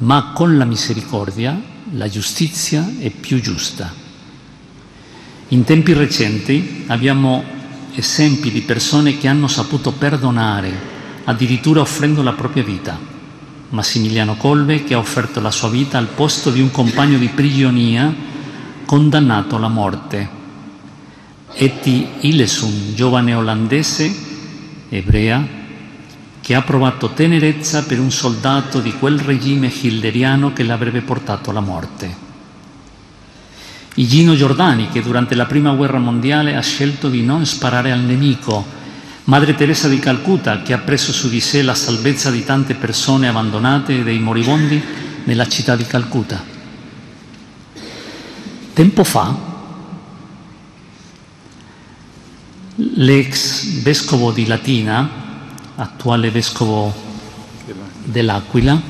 ma 0.00 0.32
con 0.32 0.56
la 0.56 0.64
misericordia 0.64 1.60
la 1.92 2.08
giustizia 2.08 2.88
è 2.98 3.10
più 3.10 3.40
giusta. 3.40 3.92
In 5.48 5.64
tempi 5.64 5.92
recenti 5.92 6.84
abbiamo 6.86 7.42
esempi 7.94 8.50
di 8.50 8.62
persone 8.62 9.18
che 9.18 9.28
hanno 9.28 9.48
saputo 9.48 9.92
perdonare, 9.92 10.72
addirittura 11.24 11.80
offrendo 11.80 12.22
la 12.22 12.32
propria 12.32 12.62
vita. 12.62 12.98
Massimiliano 13.70 14.36
Colbe 14.36 14.84
che 14.84 14.94
ha 14.94 14.98
offerto 14.98 15.40
la 15.40 15.50
sua 15.50 15.68
vita 15.68 15.98
al 15.98 16.06
posto 16.06 16.50
di 16.50 16.60
un 16.60 16.70
compagno 16.70 17.18
di 17.18 17.28
prigionia 17.28 18.12
condannato 18.86 19.56
alla 19.56 19.68
morte. 19.68 20.38
Eti 21.52 22.06
Ilesun, 22.20 22.92
giovane 22.94 23.34
olandese, 23.34 24.12
ebrea, 24.88 25.59
che 26.40 26.54
ha 26.54 26.62
provato 26.62 27.10
tenerezza 27.10 27.84
per 27.84 28.00
un 28.00 28.10
soldato 28.10 28.80
di 28.80 28.92
quel 28.92 29.18
regime 29.18 29.72
hilderiano 29.80 30.52
che 30.52 30.62
l'avrebbe 30.62 31.02
portato 31.02 31.50
alla 31.50 31.60
morte. 31.60 32.28
Igino 33.94 34.34
Giordani, 34.34 34.88
che 34.88 35.02
durante 35.02 35.34
la 35.34 35.46
prima 35.46 35.72
guerra 35.72 35.98
mondiale 35.98 36.56
ha 36.56 36.62
scelto 36.62 37.08
di 37.08 37.22
non 37.22 37.44
sparare 37.44 37.92
al 37.92 38.00
nemico. 38.00 38.78
Madre 39.24 39.54
Teresa 39.54 39.88
di 39.88 39.98
Calcutta, 39.98 40.62
che 40.62 40.72
ha 40.72 40.78
preso 40.78 41.12
su 41.12 41.28
di 41.28 41.40
sé 41.40 41.62
la 41.62 41.74
salvezza 41.74 42.30
di 42.30 42.44
tante 42.44 42.74
persone 42.74 43.28
abbandonate 43.28 43.98
e 43.98 44.02
dei 44.02 44.18
moribondi 44.18 44.82
nella 45.24 45.46
città 45.46 45.76
di 45.76 45.84
Calcutta. 45.84 46.42
Tempo 48.72 49.04
fa, 49.04 49.36
l'ex 52.76 53.82
vescovo 53.82 54.30
di 54.30 54.46
Latina, 54.46 55.19
attuale 55.80 56.30
vescovo 56.30 56.92
dell'Aquila, 58.04 58.80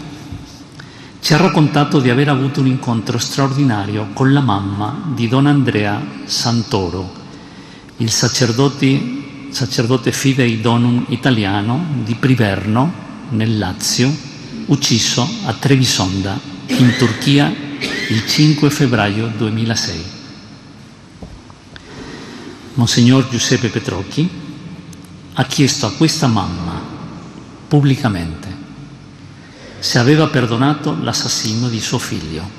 ci 1.20 1.34
ha 1.34 1.36
raccontato 1.36 2.00
di 2.00 2.10
aver 2.10 2.28
avuto 2.28 2.60
un 2.60 2.66
incontro 2.66 3.18
straordinario 3.18 4.08
con 4.12 4.32
la 4.32 4.40
mamma 4.40 5.12
di 5.14 5.28
Don 5.28 5.46
Andrea 5.46 6.02
Santoro, 6.24 7.12
il 7.98 8.10
sacerdote, 8.10 9.48
sacerdote 9.50 10.10
fidei 10.10 10.60
donum 10.60 11.04
italiano 11.08 11.84
di 12.02 12.14
Priverno, 12.14 13.08
nel 13.30 13.58
Lazio, 13.58 14.12
ucciso 14.66 15.28
a 15.44 15.52
Trevisonda, 15.52 16.38
in 16.66 16.96
Turchia, 16.98 17.54
il 18.08 18.26
5 18.26 18.70
febbraio 18.70 19.30
2006. 19.36 20.04
Monsignor 22.74 23.28
Giuseppe 23.28 23.68
Petrocchi 23.68 24.28
ha 25.34 25.44
chiesto 25.44 25.86
a 25.86 25.92
questa 25.92 26.26
mamma 26.26 26.79
pubblicamente 27.70 28.48
se 29.78 30.00
aveva 30.00 30.26
perdonato 30.26 30.96
l'assassino 31.00 31.68
di 31.68 31.80
suo 31.80 31.98
figlio. 31.98 32.58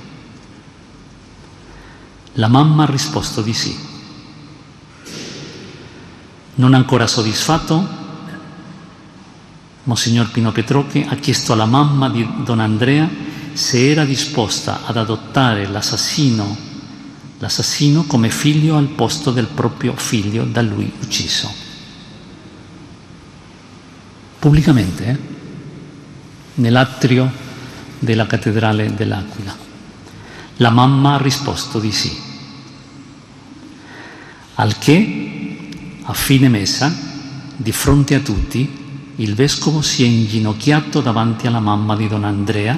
La 2.36 2.48
mamma 2.48 2.84
ha 2.84 2.86
risposto 2.86 3.42
di 3.42 3.54
sì. 3.54 3.78
Non 6.56 6.74
ancora 6.74 7.08
soddisfatto, 7.08 8.00
Monsignor 9.84 10.32
Pino 10.32 10.54
Petrocchi 10.54 11.06
ha 11.06 11.16
chiesto 11.16 11.52
alla 11.52 11.66
mamma 11.66 12.10
di 12.10 12.26
Don 12.46 12.62
Andrea 12.62 13.10
se 13.52 13.92
era 13.92 14.06
disposta 14.06 14.86
ad 14.86 14.96
adottare 14.96 15.68
l'assassino, 15.68 16.56
l'assassino 17.38 18.06
come 18.06 18.30
figlio 18.30 18.78
al 18.78 18.88
posto 18.88 19.32
del 19.32 19.48
proprio 19.48 19.94
figlio 19.98 20.46
da 20.46 20.62
lui 20.62 20.90
ucciso. 21.02 21.71
Pubblicamente, 24.42 25.06
eh? 25.06 25.18
nell'atrio 26.56 27.32
della 28.00 28.26
cattedrale 28.26 28.96
dell'Aquila. 28.96 29.56
La 30.56 30.72
mamma 30.72 31.14
ha 31.14 31.22
risposto 31.22 31.78
di 31.78 31.92
sì. 31.92 32.12
Al 34.56 34.80
che, 34.80 35.70
a 36.02 36.14
fine 36.14 36.50
messa, 36.50 36.92
di 37.56 37.72
fronte 37.72 38.16
a 38.16 38.20
tutti, 38.22 39.14
il 39.18 39.36
vescovo 39.36 39.84
si 39.84 40.02
è 40.02 40.08
inginocchiato 40.08 41.02
davanti 41.02 41.46
alla 41.46 41.60
mamma 41.60 41.96
di 41.96 42.08
Don 42.08 42.24
Andrea 42.24 42.76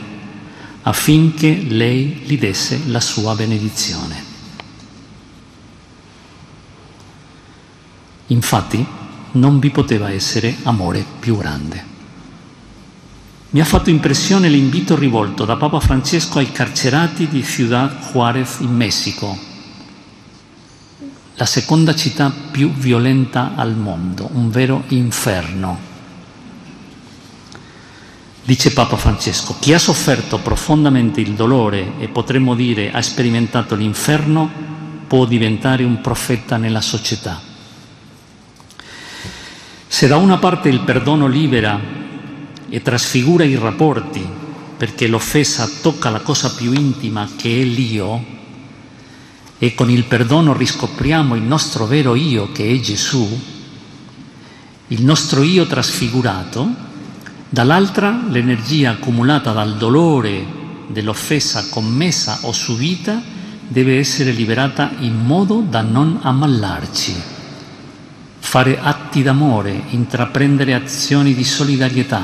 affinché 0.81 1.63
lei 1.65 2.23
gli 2.25 2.37
desse 2.37 2.81
la 2.87 2.99
sua 2.99 3.35
benedizione. 3.35 4.21
Infatti 8.27 8.85
non 9.33 9.59
vi 9.59 9.69
poteva 9.69 10.11
essere 10.11 10.55
amore 10.63 11.05
più 11.19 11.37
grande. 11.37 11.91
Mi 13.51 13.61
ha 13.61 13.65
fatto 13.65 13.89
impressione 13.89 14.49
l'invito 14.49 14.95
rivolto 14.95 15.45
da 15.45 15.55
Papa 15.55 15.79
Francesco 15.79 16.39
ai 16.39 16.51
carcerati 16.51 17.27
di 17.27 17.43
Ciudad 17.43 18.11
Juárez 18.11 18.57
in 18.61 18.75
Messico, 18.75 19.37
la 21.35 21.45
seconda 21.45 21.95
città 21.95 22.31
più 22.51 22.71
violenta 22.71 23.53
al 23.55 23.75
mondo, 23.75 24.29
un 24.33 24.49
vero 24.49 24.83
inferno. 24.89 25.91
Dice 28.43 28.73
Papa 28.73 28.97
Francesco, 28.97 29.55
chi 29.59 29.73
ha 29.73 29.79
sofferto 29.79 30.39
profondamente 30.39 31.21
il 31.21 31.33
dolore 31.33 31.93
e 31.99 32.07
potremmo 32.07 32.55
dire 32.55 32.91
ha 32.91 33.01
sperimentato 33.01 33.75
l'inferno 33.75 34.49
può 35.07 35.25
diventare 35.25 35.83
un 35.83 36.01
profeta 36.01 36.57
nella 36.57 36.81
società. 36.81 37.52
Se 39.93 40.07
da 40.07 40.17
una 40.17 40.39
parte 40.39 40.69
il 40.69 40.79
perdono 40.79 41.27
libera 41.27 41.79
e 42.67 42.81
trasfigura 42.81 43.43
i 43.43 43.55
rapporti, 43.55 44.27
perché 44.75 45.05
l'offesa 45.05 45.69
tocca 45.83 46.09
la 46.09 46.21
cosa 46.21 46.51
più 46.55 46.73
intima 46.73 47.29
che 47.35 47.61
è 47.61 47.63
l'io, 47.63 48.25
e 49.59 49.75
con 49.75 49.91
il 49.91 50.05
perdono 50.05 50.53
riscopriamo 50.53 51.35
il 51.35 51.43
nostro 51.43 51.85
vero 51.85 52.15
io 52.15 52.51
che 52.51 52.71
è 52.71 52.79
Gesù, 52.79 53.39
il 54.87 55.03
nostro 55.03 55.43
io 55.43 55.67
trasfigurato, 55.67 56.67
dall'altra 57.47 58.19
l'energia 58.29 58.89
accumulata 58.93 59.51
dal 59.51 59.77
dolore 59.77 60.43
dell'offesa 60.87 61.67
commessa 61.69 62.39
o 62.41 62.51
subita 62.51 63.21
deve 63.67 63.99
essere 63.99 64.31
liberata 64.31 64.89
in 65.01 65.23
modo 65.23 65.61
da 65.61 65.81
non 65.81 66.17
ammalarci, 66.19 67.32
fare 68.53 68.77
atti 68.79 69.23
d'amore, 69.23 69.85
intraprendere 69.89 70.75
azioni 70.75 71.33
di 71.33 71.43
solidarietà. 71.43 72.23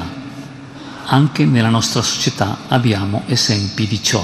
Anche 1.06 1.44
nella 1.44 1.70
nostra 1.70 2.04
società 2.04 2.66
abbiamo 2.68 3.24
esempi 3.26 3.88
di 3.88 4.04
ciò. 4.04 4.24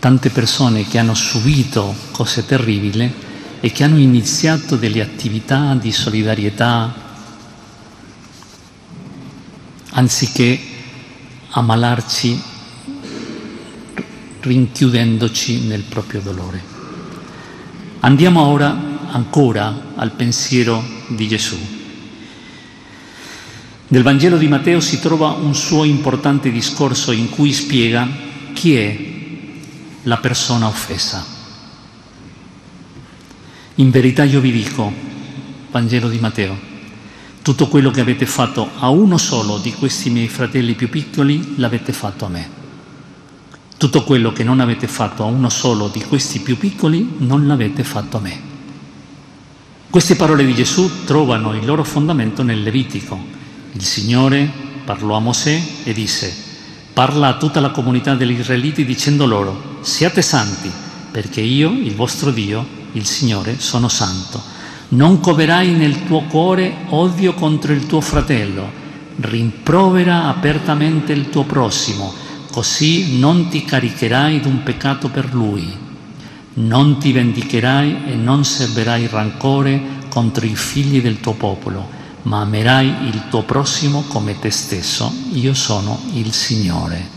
Tante 0.00 0.28
persone 0.28 0.86
che 0.86 0.98
hanno 0.98 1.14
subito 1.14 1.94
cose 2.10 2.44
terribili 2.44 3.10
e 3.58 3.72
che 3.72 3.84
hanno 3.84 3.96
iniziato 3.96 4.76
delle 4.76 5.00
attività 5.00 5.74
di 5.76 5.92
solidarietà, 5.92 6.92
anziché 9.92 10.60
ammalarci 11.52 12.42
rinchiudendoci 14.40 15.60
nel 15.60 15.84
proprio 15.84 16.20
dolore. 16.20 16.62
Andiamo 18.00 18.42
ora 18.42 18.87
ancora 19.10 19.92
al 19.94 20.12
pensiero 20.12 20.82
di 21.08 21.28
Gesù. 21.28 21.56
Nel 23.90 24.02
Vangelo 24.02 24.36
di 24.36 24.48
Matteo 24.48 24.80
si 24.80 25.00
trova 25.00 25.30
un 25.30 25.54
suo 25.54 25.84
importante 25.84 26.50
discorso 26.50 27.10
in 27.10 27.30
cui 27.30 27.52
spiega 27.52 28.06
chi 28.52 28.74
è 28.74 28.98
la 30.02 30.18
persona 30.18 30.66
offesa. 30.66 31.24
In 33.76 33.90
verità 33.90 34.24
io 34.24 34.40
vi 34.40 34.52
dico, 34.52 34.92
Vangelo 35.70 36.08
di 36.08 36.18
Matteo, 36.18 36.58
tutto 37.40 37.68
quello 37.68 37.90
che 37.90 38.00
avete 38.00 38.26
fatto 38.26 38.68
a 38.78 38.90
uno 38.90 39.16
solo 39.16 39.56
di 39.56 39.72
questi 39.72 40.10
miei 40.10 40.28
fratelli 40.28 40.74
più 40.74 40.90
piccoli 40.90 41.54
l'avete 41.56 41.94
fatto 41.94 42.26
a 42.26 42.28
me. 42.28 42.50
Tutto 43.78 44.02
quello 44.02 44.32
che 44.32 44.44
non 44.44 44.60
avete 44.60 44.88
fatto 44.88 45.22
a 45.22 45.26
uno 45.26 45.48
solo 45.48 45.88
di 45.88 46.02
questi 46.02 46.40
più 46.40 46.58
piccoli 46.58 47.14
non 47.18 47.46
l'avete 47.46 47.84
fatto 47.84 48.16
a 48.16 48.20
me. 48.20 48.47
Queste 49.90 50.16
parole 50.16 50.44
di 50.44 50.54
Gesù 50.54 51.06
trovano 51.06 51.54
il 51.54 51.64
loro 51.64 51.82
fondamento 51.82 52.42
nel 52.42 52.62
Levitico. 52.62 53.18
Il 53.72 53.82
Signore 53.82 54.46
parlò 54.84 55.16
a 55.16 55.20
Mosè 55.20 55.58
e 55.82 55.94
disse, 55.94 56.30
parla 56.92 57.28
a 57.28 57.36
tutta 57.38 57.58
la 57.58 57.70
comunità 57.70 58.14
degli 58.14 58.38
israeliti 58.38 58.84
dicendo 58.84 59.24
loro, 59.24 59.78
siate 59.80 60.20
santi, 60.20 60.70
perché 61.10 61.40
io, 61.40 61.70
il 61.70 61.94
vostro 61.94 62.30
Dio, 62.30 62.66
il 62.92 63.06
Signore, 63.06 63.58
sono 63.60 63.88
santo. 63.88 64.42
Non 64.88 65.20
coverai 65.20 65.70
nel 65.70 66.04
tuo 66.04 66.20
cuore 66.24 66.84
odio 66.88 67.32
contro 67.32 67.72
il 67.72 67.86
tuo 67.86 68.02
fratello, 68.02 68.70
rimprovera 69.20 70.26
apertamente 70.26 71.14
il 71.14 71.30
tuo 71.30 71.44
prossimo, 71.44 72.12
così 72.50 73.18
non 73.18 73.48
ti 73.48 73.64
caricherai 73.64 74.38
d'un 74.40 74.62
peccato 74.62 75.08
per 75.08 75.32
lui. 75.32 75.87
Non 76.60 76.98
ti 76.98 77.12
vendicherai 77.12 78.04
e 78.06 78.14
non 78.14 78.44
serberai 78.44 79.06
rancore 79.06 79.80
contro 80.08 80.46
i 80.46 80.54
figli 80.54 81.00
del 81.00 81.20
tuo 81.20 81.34
popolo, 81.34 81.88
ma 82.22 82.40
amerai 82.40 83.06
il 83.08 83.24
tuo 83.28 83.42
prossimo 83.42 84.04
come 84.08 84.38
te 84.38 84.50
stesso. 84.50 85.12
Io 85.32 85.54
sono 85.54 86.00
il 86.14 86.32
Signore. 86.32 87.16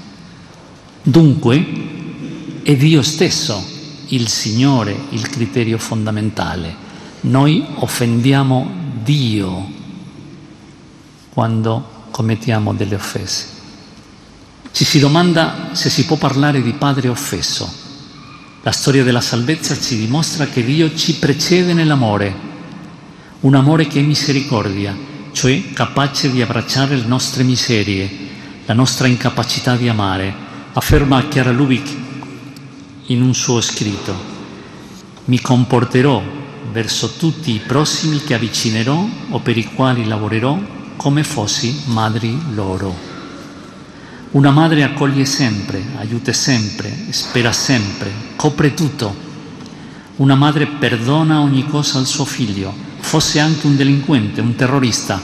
Dunque 1.01 1.65
è 2.63 2.75
Dio 2.75 3.01
stesso 3.01 3.63
il 4.07 4.27
Signore 4.27 4.95
il 5.09 5.27
criterio 5.29 5.77
fondamentale 5.77 6.89
noi 7.21 7.63
offendiamo 7.75 8.67
Dio 9.03 9.69
quando 11.29 12.07
commettiamo 12.09 12.73
delle 12.73 12.95
offese. 12.95 13.45
Ci 14.71 14.83
si 14.83 14.99
domanda 14.99 15.69
se 15.73 15.89
si 15.89 16.05
può 16.05 16.15
parlare 16.15 16.63
di 16.63 16.73
padre 16.73 17.09
offeso. 17.09 17.80
La 18.63 18.71
storia 18.71 19.03
della 19.03 19.21
salvezza 19.21 19.75
ci 19.75 19.97
dimostra 19.97 20.45
che 20.45 20.63
Dio 20.63 20.93
ci 20.95 21.15
precede 21.15 21.73
nell'amore, 21.73 22.31
un 23.39 23.55
amore 23.55 23.87
che 23.87 23.99
è 23.99 24.03
misericordia, 24.03 24.95
cioè 25.31 25.71
capace 25.73 26.29
di 26.29 26.43
abbracciare 26.43 26.95
le 26.95 27.05
nostre 27.07 27.41
miserie, 27.41 28.07
la 28.65 28.75
nostra 28.75 29.07
incapacità 29.07 29.75
di 29.75 29.89
amare. 29.89 30.31
Afferma 30.73 31.27
Chiara 31.27 31.49
Lubick 31.49 31.89
in 33.07 33.23
un 33.23 33.33
suo 33.33 33.61
scritto, 33.61 34.13
mi 35.25 35.41
comporterò 35.41 36.21
verso 36.71 37.13
tutti 37.17 37.55
i 37.55 37.61
prossimi 37.65 38.21
che 38.21 38.35
avvicinerò 38.35 39.07
o 39.29 39.39
per 39.39 39.57
i 39.57 39.71
quali 39.73 40.05
lavorerò 40.05 40.55
come 40.97 41.23
fossi 41.23 41.81
madri 41.85 42.39
loro. 42.53 43.10
Una 44.31 44.51
madre 44.51 44.83
accoglie 44.83 45.25
sempre, 45.25 45.83
aiuta 45.97 46.31
sempre, 46.31 46.93
spera 47.09 47.51
sempre, 47.51 48.11
copre 48.35 48.73
tutto. 48.73 49.13
Una 50.17 50.35
madre 50.35 50.67
perdona 50.67 51.41
ogni 51.41 51.67
cosa 51.67 51.97
al 51.99 52.05
suo 52.05 52.23
figlio, 52.23 52.73
fosse 52.99 53.39
anche 53.39 53.67
un 53.67 53.75
delinquente, 53.75 54.39
un 54.39 54.55
terrorista. 54.55 55.21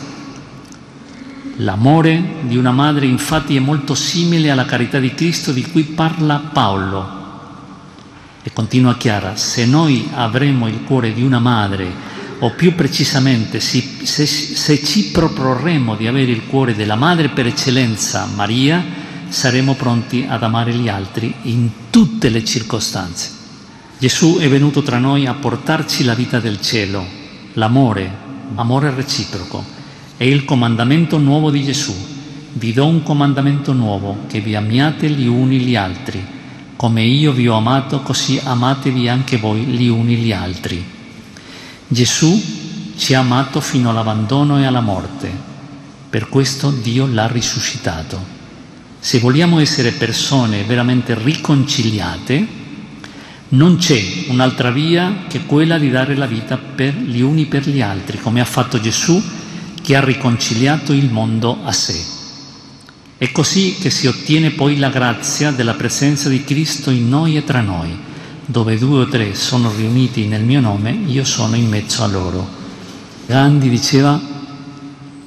L'amore 1.58 2.22
di 2.42 2.58
una 2.58 2.72
madre 2.72 3.06
infatti 3.06 3.56
è 3.56 3.60
molto 3.60 3.96
simile 3.96 4.52
alla 4.52 4.66
carità 4.66 5.00
di 5.00 5.14
Cristo 5.14 5.52
di 5.54 5.64
cui 5.64 5.84
parla 5.84 6.38
Paolo 6.52 7.18
e 8.48 8.54
continua 8.54 8.96
Chiara, 8.96 9.36
se 9.36 9.66
noi 9.66 10.08
avremo 10.14 10.70
il 10.70 10.84
cuore 10.84 11.14
di 11.14 11.22
una 11.22 11.40
madre, 11.40 11.92
o 12.40 12.52
più 12.52 12.76
precisamente 12.76 13.60
se, 13.60 13.84
se, 14.04 14.26
se 14.26 14.84
ci 14.84 15.06
proporremo 15.06 15.96
di 15.96 16.08
avere 16.08 16.32
il 16.32 16.46
cuore 16.46 16.76
della 16.76 16.96
madre 16.96 17.30
per 17.30 17.48
eccellenza, 17.48 18.28
Maria, 18.36 18.84
saremo 19.28 19.74
pronti 19.74 20.26
ad 20.28 20.44
amare 20.44 20.74
gli 20.74 20.88
altri 20.88 21.34
in 21.44 21.70
tutte 21.90 22.30
le 22.30 22.44
circostanze. 22.44 23.32
Gesù 23.98 24.38
è 24.38 24.48
venuto 24.48 24.84
tra 24.84 25.00
noi 25.00 25.26
a 25.26 25.34
portarci 25.34 26.04
la 26.04 26.14
vita 26.14 26.40
del 26.40 26.62
cielo, 26.62 27.04
l'amore, 27.54 28.26
amore 28.56 28.94
reciproco. 28.94 29.66
È 30.16 30.24
il 30.24 30.46
comandamento 30.46 31.18
nuovo 31.18 31.50
di 31.50 31.64
Gesù. 31.64 31.96
Vi 32.54 32.74
do 32.74 32.86
un 32.86 33.02
comandamento 33.02 33.74
nuovo, 33.74 34.26
che 34.28 34.40
vi 34.40 34.56
amiate 34.56 35.10
gli 35.10 35.26
uni 35.26 35.60
gli 35.60 35.76
altri. 35.76 36.24
Come 36.76 37.04
io 37.04 37.32
vi 37.32 37.48
ho 37.48 37.56
amato, 37.56 38.02
così 38.02 38.40
amatevi 38.44 39.10
anche 39.10 39.38
voi 39.38 39.62
gli 39.62 39.88
uni 39.88 40.16
gli 40.16 40.32
altri. 40.32 40.96
Gesù 41.90 42.44
ci 42.98 43.14
ha 43.14 43.20
amato 43.20 43.62
fino 43.62 43.90
all'abbandono 43.90 44.60
e 44.60 44.66
alla 44.66 44.82
morte. 44.82 45.32
Per 46.10 46.28
questo 46.28 46.70
Dio 46.70 47.06
l'ha 47.06 47.28
risuscitato. 47.28 48.36
Se 49.00 49.20
vogliamo 49.20 49.60
essere 49.60 49.92
persone 49.92 50.64
veramente 50.64 51.16
riconciliate, 51.18 52.48
non 53.50 53.78
c'è 53.78 54.26
un'altra 54.28 54.72
via 54.72 55.24
che 55.30 55.46
quella 55.46 55.78
di 55.78 55.90
dare 55.90 56.16
la 56.16 56.26
vita 56.26 56.58
per 56.58 56.94
gli 56.94 57.22
uni 57.22 57.46
per 57.46 57.70
gli 57.70 57.82
altri, 57.82 58.20
come 58.20 58.42
ha 58.42 58.46
fatto 58.46 58.82
Gesù 58.82 59.22
che 59.82 59.96
ha 59.96 60.04
riconciliato 60.04 60.92
il 60.92 61.10
mondo 61.10 61.60
a 61.64 61.72
sé. 61.72 61.98
È 63.18 63.32
così 63.32 63.78
che 63.80 63.90
si 63.90 64.08
ottiene 64.08 64.50
poi 64.50 64.78
la 64.78 64.90
grazia 64.90 65.52
della 65.52 65.76
presenza 65.76 66.28
di 66.28 66.44
Cristo 66.44 66.90
in 66.90 67.08
noi 67.08 67.38
e 67.38 67.46
tra 67.46 67.62
noi. 67.62 67.98
Dove 68.50 68.78
due 68.78 69.02
o 69.02 69.08
tre 69.10 69.36
sono 69.36 69.70
riuniti 69.76 70.26
nel 70.26 70.42
mio 70.42 70.62
nome, 70.62 70.92
io 70.92 71.26
sono 71.26 71.58
in 71.58 71.68
mezzo 71.68 72.04
a 72.04 72.08
loro. 72.08 72.48
Gandhi 73.26 73.68
diceva, 73.68 74.18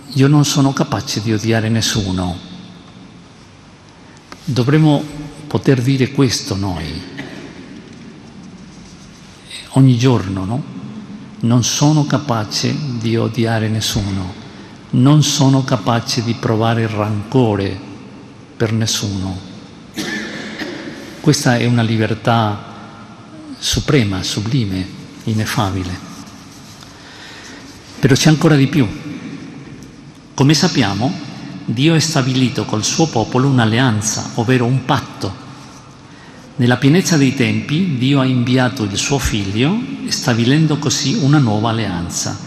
io 0.06 0.26
non 0.26 0.46
sono 0.46 0.72
capace 0.72 1.20
di 1.20 1.30
odiare 1.30 1.68
nessuno. 1.68 2.35
Dovremmo 4.42 5.04
poter 5.46 5.83
dire 5.83 6.12
questo 6.12 6.56
noi, 6.56 7.02
ogni 9.72 9.98
giorno, 9.98 10.44
no? 10.46 10.62
Non 11.40 11.62
sono 11.62 12.06
capace 12.06 12.74
di 12.98 13.18
odiare 13.18 13.68
nessuno, 13.68 14.33
non 14.92 15.22
sono 15.22 15.62
capace 15.62 16.24
di 16.24 16.33
provare 16.40 16.87
rancore 16.87 17.78
per 18.56 18.72
nessuno. 18.72 19.38
Questa 21.20 21.59
è 21.59 21.66
una 21.66 21.83
libertà 21.83 22.68
suprema, 23.61 24.25
sublime, 24.25 24.85
ineffabile. 25.25 26.09
Però 28.01 28.14
c'è 28.14 28.29
ancora 28.29 28.57
di 28.57 28.66
più. 28.66 28.88
Come 30.35 30.55
sappiamo, 30.55 31.12
Dio 31.64 31.94
ha 31.94 32.01
stabilito 32.01 32.64
col 32.64 32.83
suo 32.83 33.07
popolo 33.07 33.46
un'alleanza, 33.46 34.33
ovvero 34.35 34.64
un 34.64 34.85
patto 34.85 35.49
nella 36.61 36.77
pienezza 36.77 37.16
dei 37.16 37.35
tempi 37.35 37.96
Dio 37.96 38.20
ha 38.20 38.27
inviato 38.27 38.83
il 38.83 38.94
suo 38.99 39.18
figlio, 39.18 39.81
stabilendo 40.09 40.77
così 40.77 41.14
una 41.14 41.38
nuova 41.38 41.70
alleanza. 41.70 42.38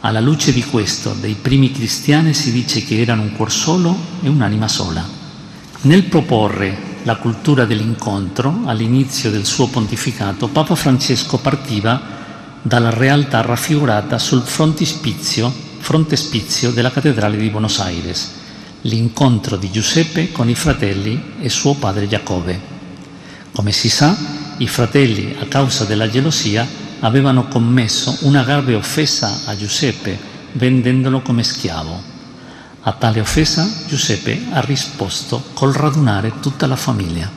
Alla 0.00 0.20
luce 0.20 0.54
di 0.54 0.64
questo, 0.64 1.14
dei 1.20 1.34
primi 1.34 1.70
cristiani 1.70 2.32
si 2.32 2.50
dice 2.50 2.82
che 2.82 2.98
erano 2.98 3.20
un 3.20 3.32
cuor 3.32 3.52
solo 3.52 3.94
e 4.22 4.28
un'anima 4.30 4.68
sola. 4.68 5.06
Nel 5.82 6.04
proporre 6.04 6.87
la 7.02 7.16
cultura 7.16 7.64
dell'incontro 7.64 8.62
all'inizio 8.64 9.30
del 9.30 9.44
suo 9.44 9.68
pontificato, 9.68 10.48
Papa 10.48 10.74
Francesco 10.74 11.38
partiva 11.38 12.00
dalla 12.62 12.90
realtà 12.90 13.40
raffigurata 13.40 14.18
sul 14.18 14.42
frontespizio, 14.42 15.52
frontespizio 15.78 16.70
della 16.70 16.90
cattedrale 16.90 17.36
di 17.36 17.48
Buenos 17.48 17.78
Aires, 17.78 18.32
l'incontro 18.82 19.56
di 19.56 19.70
Giuseppe 19.70 20.32
con 20.32 20.48
i 20.48 20.54
fratelli 20.54 21.34
e 21.40 21.48
suo 21.48 21.74
padre 21.74 22.08
Giacobbe. 22.08 22.60
Come 23.52 23.72
si 23.72 23.88
sa, 23.88 24.16
i 24.58 24.66
fratelli, 24.66 25.36
a 25.40 25.46
causa 25.46 25.84
della 25.84 26.10
gelosia, 26.10 26.66
avevano 27.00 27.46
commesso 27.48 28.18
una 28.22 28.42
grave 28.42 28.74
offesa 28.74 29.42
a 29.46 29.56
Giuseppe, 29.56 30.18
vendendolo 30.52 31.20
come 31.20 31.42
schiavo. 31.42 32.16
A 32.88 32.92
tale 32.92 33.20
offesa 33.20 33.70
Giuseppe 33.86 34.46
ha 34.50 34.60
risposto 34.60 35.50
col 35.52 35.74
radunare 35.74 36.40
tutta 36.40 36.66
la 36.66 36.74
famiglia. 36.74 37.30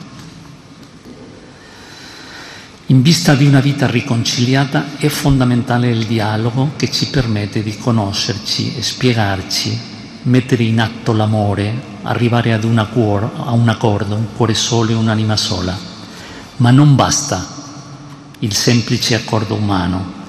In 2.86 3.02
vista 3.02 3.34
di 3.34 3.44
una 3.44 3.60
vita 3.60 3.86
riconciliata 3.86 4.96
è 4.96 5.08
fondamentale 5.08 5.90
il 5.90 6.06
dialogo 6.06 6.70
che 6.76 6.90
ci 6.90 7.08
permette 7.08 7.62
di 7.62 7.76
conoscerci 7.76 8.76
e 8.76 8.82
spiegarci, 8.82 9.78
mettere 10.22 10.62
in 10.62 10.80
atto 10.80 11.12
l'amore, 11.12 11.98
arrivare 12.04 12.54
ad 12.54 12.64
una 12.64 12.86
cuore, 12.86 13.28
a 13.36 13.50
un 13.50 13.68
accordo, 13.68 14.14
un 14.14 14.28
cuore 14.34 14.54
solo 14.54 14.92
e 14.92 14.94
un'anima 14.94 15.36
sola. 15.36 15.76
Ma 16.56 16.70
non 16.70 16.94
basta 16.94 17.46
il 18.38 18.54
semplice 18.54 19.16
accordo 19.16 19.56
umano, 19.56 20.21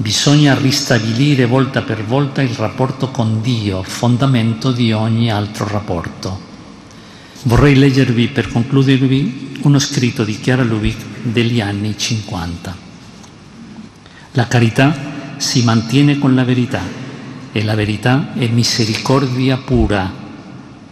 bisogna 0.00 0.56
ristabilire 0.56 1.44
volta 1.44 1.82
per 1.82 2.04
volta 2.04 2.40
il 2.40 2.54
rapporto 2.54 3.10
con 3.10 3.40
Dio, 3.42 3.82
fondamento 3.82 4.70
di 4.70 4.92
ogni 4.92 5.30
altro 5.30 5.66
rapporto. 5.66 6.46
Vorrei 7.42 7.74
leggervi 7.74 8.28
per 8.28 8.48
concludervi 8.48 9.58
uno 9.62 9.78
scritto 9.80 10.22
di 10.22 10.38
Chiara 10.38 10.62
Lubick 10.62 11.04
degli 11.22 11.60
anni 11.60 11.98
50. 11.98 12.76
La 14.32 14.46
carità 14.46 14.96
si 15.36 15.64
mantiene 15.64 16.18
con 16.18 16.36
la 16.36 16.44
verità 16.44 16.82
e 17.50 17.64
la 17.64 17.74
verità 17.74 18.34
è 18.34 18.46
misericordia 18.46 19.56
pura, 19.56 20.26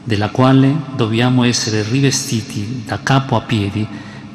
della 0.03 0.31
quale 0.31 0.75
dobbiamo 0.97 1.45
essere 1.45 1.85
rivestiti 1.89 2.83
da 2.85 3.01
capo 3.03 3.37
a 3.37 3.41
piedi 3.43 3.87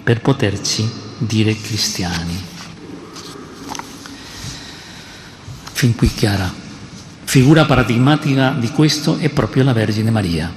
per 0.02 0.22
poterci 0.22 0.90
dire 1.18 1.58
cristiani. 1.58 2.61
Fin 5.82 5.96
qui 5.96 6.14
chiara. 6.14 6.48
Figura 7.24 7.66
paradigmatica 7.66 8.52
di 8.52 8.70
questo 8.70 9.18
è 9.18 9.30
proprio 9.30 9.64
la 9.64 9.74
Vergine 9.74 10.12
Maria, 10.12 10.54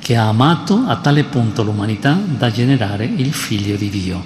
che 0.00 0.16
ha 0.16 0.26
amato 0.26 0.86
a 0.88 0.96
tale 0.96 1.22
punto 1.22 1.62
l'umanità 1.62 2.18
da 2.26 2.50
generare 2.50 3.04
il 3.04 3.32
Figlio 3.32 3.76
di 3.76 3.88
Dio. 3.90 4.20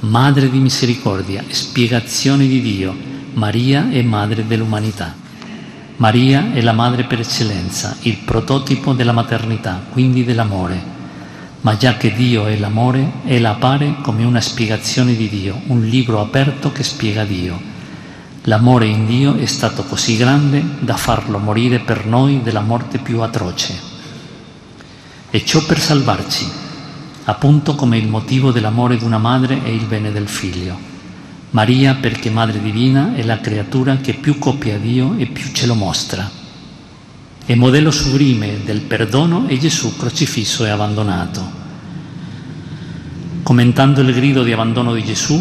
Madre 0.00 0.50
di 0.50 0.58
misericordia, 0.58 1.44
spiegazione 1.50 2.48
di 2.48 2.60
Dio, 2.60 2.96
Maria 3.34 3.88
è 3.90 4.02
madre 4.02 4.44
dell'umanità. 4.44 5.14
Maria 5.98 6.52
è 6.52 6.60
la 6.62 6.72
madre 6.72 7.04
per 7.04 7.20
eccellenza, 7.20 7.94
il 8.00 8.16
prototipo 8.24 8.92
della 8.92 9.12
maternità, 9.12 9.86
quindi 9.88 10.24
dell'amore 10.24 10.98
ma 11.60 11.76
già 11.76 11.96
che 11.96 12.12
Dio 12.12 12.46
è 12.46 12.56
l'amore, 12.56 13.12
ella 13.26 13.50
appare 13.50 13.96
come 14.00 14.24
una 14.24 14.40
spiegazione 14.40 15.14
di 15.14 15.28
Dio, 15.28 15.60
un 15.66 15.82
libro 15.82 16.20
aperto 16.20 16.72
che 16.72 16.82
spiega 16.82 17.24
Dio. 17.24 17.69
L'amore 18.50 18.86
in 18.86 19.06
Dio 19.06 19.36
è 19.36 19.46
stato 19.46 19.84
così 19.84 20.16
grande 20.16 20.60
da 20.80 20.96
farlo 20.96 21.38
morire 21.38 21.78
per 21.78 22.04
noi 22.04 22.42
della 22.42 22.58
morte 22.58 22.98
più 22.98 23.20
atroce. 23.20 23.78
E 25.30 25.44
ciò 25.44 25.64
per 25.64 25.78
salvarci, 25.78 26.50
appunto 27.26 27.76
come 27.76 27.96
il 27.96 28.08
motivo 28.08 28.50
dell'amore 28.50 28.96
di 28.96 29.04
una 29.04 29.18
madre 29.18 29.62
è 29.62 29.68
il 29.68 29.84
bene 29.84 30.10
del 30.10 30.26
figlio. 30.26 30.76
Maria, 31.50 31.94
perché 31.94 32.28
Madre 32.28 32.60
Divina, 32.60 33.14
è 33.14 33.22
la 33.22 33.38
creatura 33.38 33.98
che 33.98 34.14
più 34.14 34.36
copia 34.40 34.78
Dio 34.78 35.14
e 35.16 35.26
più 35.26 35.52
ce 35.52 35.66
lo 35.66 35.74
mostra 35.74 36.28
e 37.46 37.54
modello 37.54 37.92
sublime 37.92 38.64
del 38.64 38.80
perdono 38.80 39.46
è 39.46 39.56
Gesù 39.58 39.96
crocifisso 39.96 40.64
e 40.64 40.70
abbandonato. 40.70 41.50
Commentando 43.44 44.00
il 44.00 44.12
grido 44.12 44.42
di 44.42 44.50
abbandono 44.50 44.92
di 44.92 45.04
Gesù, 45.04 45.40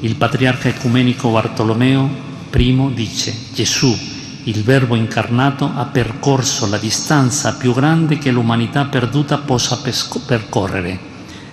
il 0.00 0.16
patriarca 0.16 0.68
ecumenico 0.68 1.30
Bartolomeo 1.30 2.25
I 2.52 2.90
dice 2.94 3.34
Gesù, 3.52 3.96
il 4.44 4.62
Verbo 4.62 4.94
incarnato, 4.94 5.70
ha 5.74 5.84
percorso 5.84 6.66
la 6.66 6.78
distanza 6.78 7.54
più 7.54 7.74
grande 7.74 8.18
che 8.18 8.30
l'umanità 8.30 8.84
perduta 8.84 9.38
possa 9.38 9.80
percorrere. 10.24 10.98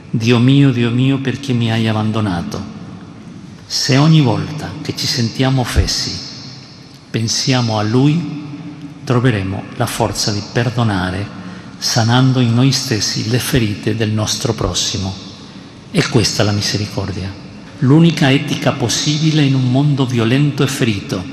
Dio 0.10 0.39
mio, 0.39 0.71
Dio 0.71 0.91
mio, 0.91 1.19
perché 1.19 1.53
mi 1.53 1.71
hai 1.71 1.88
abbandonato? 1.88 2.62
Se 3.65 3.97
ogni 3.97 4.21
volta 4.21 4.71
che 4.82 4.95
ci 4.95 5.08
sentiamo 5.08 5.62
offesi 5.62 6.32
pensiamo 7.10 7.77
a 7.77 7.84
Lui, 7.84 8.43
troveremo 9.03 9.63
la 9.75 9.86
forza 9.86 10.32
di 10.32 10.41
perdonare, 10.51 11.27
sanando 11.77 12.39
in 12.39 12.53
noi 12.53 12.71
stessi 12.71 13.29
le 13.29 13.39
ferite 13.39 13.95
del 13.95 14.12
nostro 14.12 14.53
prossimo. 14.53 15.13
E 15.91 16.08
questa 16.10 16.41
è 16.41 16.45
la 16.45 16.51
misericordia, 16.51 17.32
l'unica 17.83 18.31
etica 18.31 18.71
possibile 18.71 19.43
in 19.43 19.55
un 19.55 19.69
mondo 19.69 20.05
violento 20.05 20.63
e 20.63 20.67
ferito. 20.67 21.23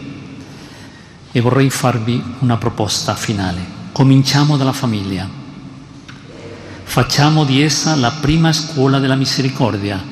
E 1.33 1.41
vorrei 1.41 1.71
farvi 1.71 2.21
una 2.41 2.57
proposta 2.57 3.15
finale. 3.15 3.79
Cominciamo 3.93 4.57
dalla 4.57 4.73
famiglia. 4.73 5.29
Facciamo 6.83 7.45
di 7.45 7.63
essa 7.63 7.95
la 7.95 8.11
prima 8.11 8.53
scuola 8.53 8.99
della 8.99 9.15
misericordia, 9.15 10.03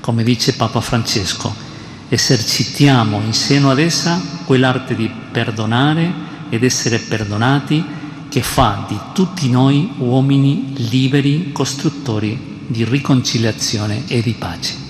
come 0.00 0.22
dice 0.22 0.52
Papa 0.52 0.82
Francesco. 0.82 1.64
Esercitiamo 2.08 3.22
in 3.24 3.32
seno 3.32 3.70
ad 3.70 3.78
essa 3.78 4.20
quell'arte 4.44 4.94
di 4.94 5.10
perdonare 5.32 6.12
ed 6.50 6.62
essere 6.62 6.98
perdonati 6.98 7.84
che 8.28 8.42
fa 8.42 8.84
di 8.86 8.98
tutti 9.14 9.48
noi 9.48 9.92
uomini 9.96 10.74
liberi 10.90 11.52
costruttori 11.52 12.64
di 12.66 12.84
riconciliazione 12.84 14.04
e 14.06 14.20
di 14.20 14.32
pace. 14.32 14.85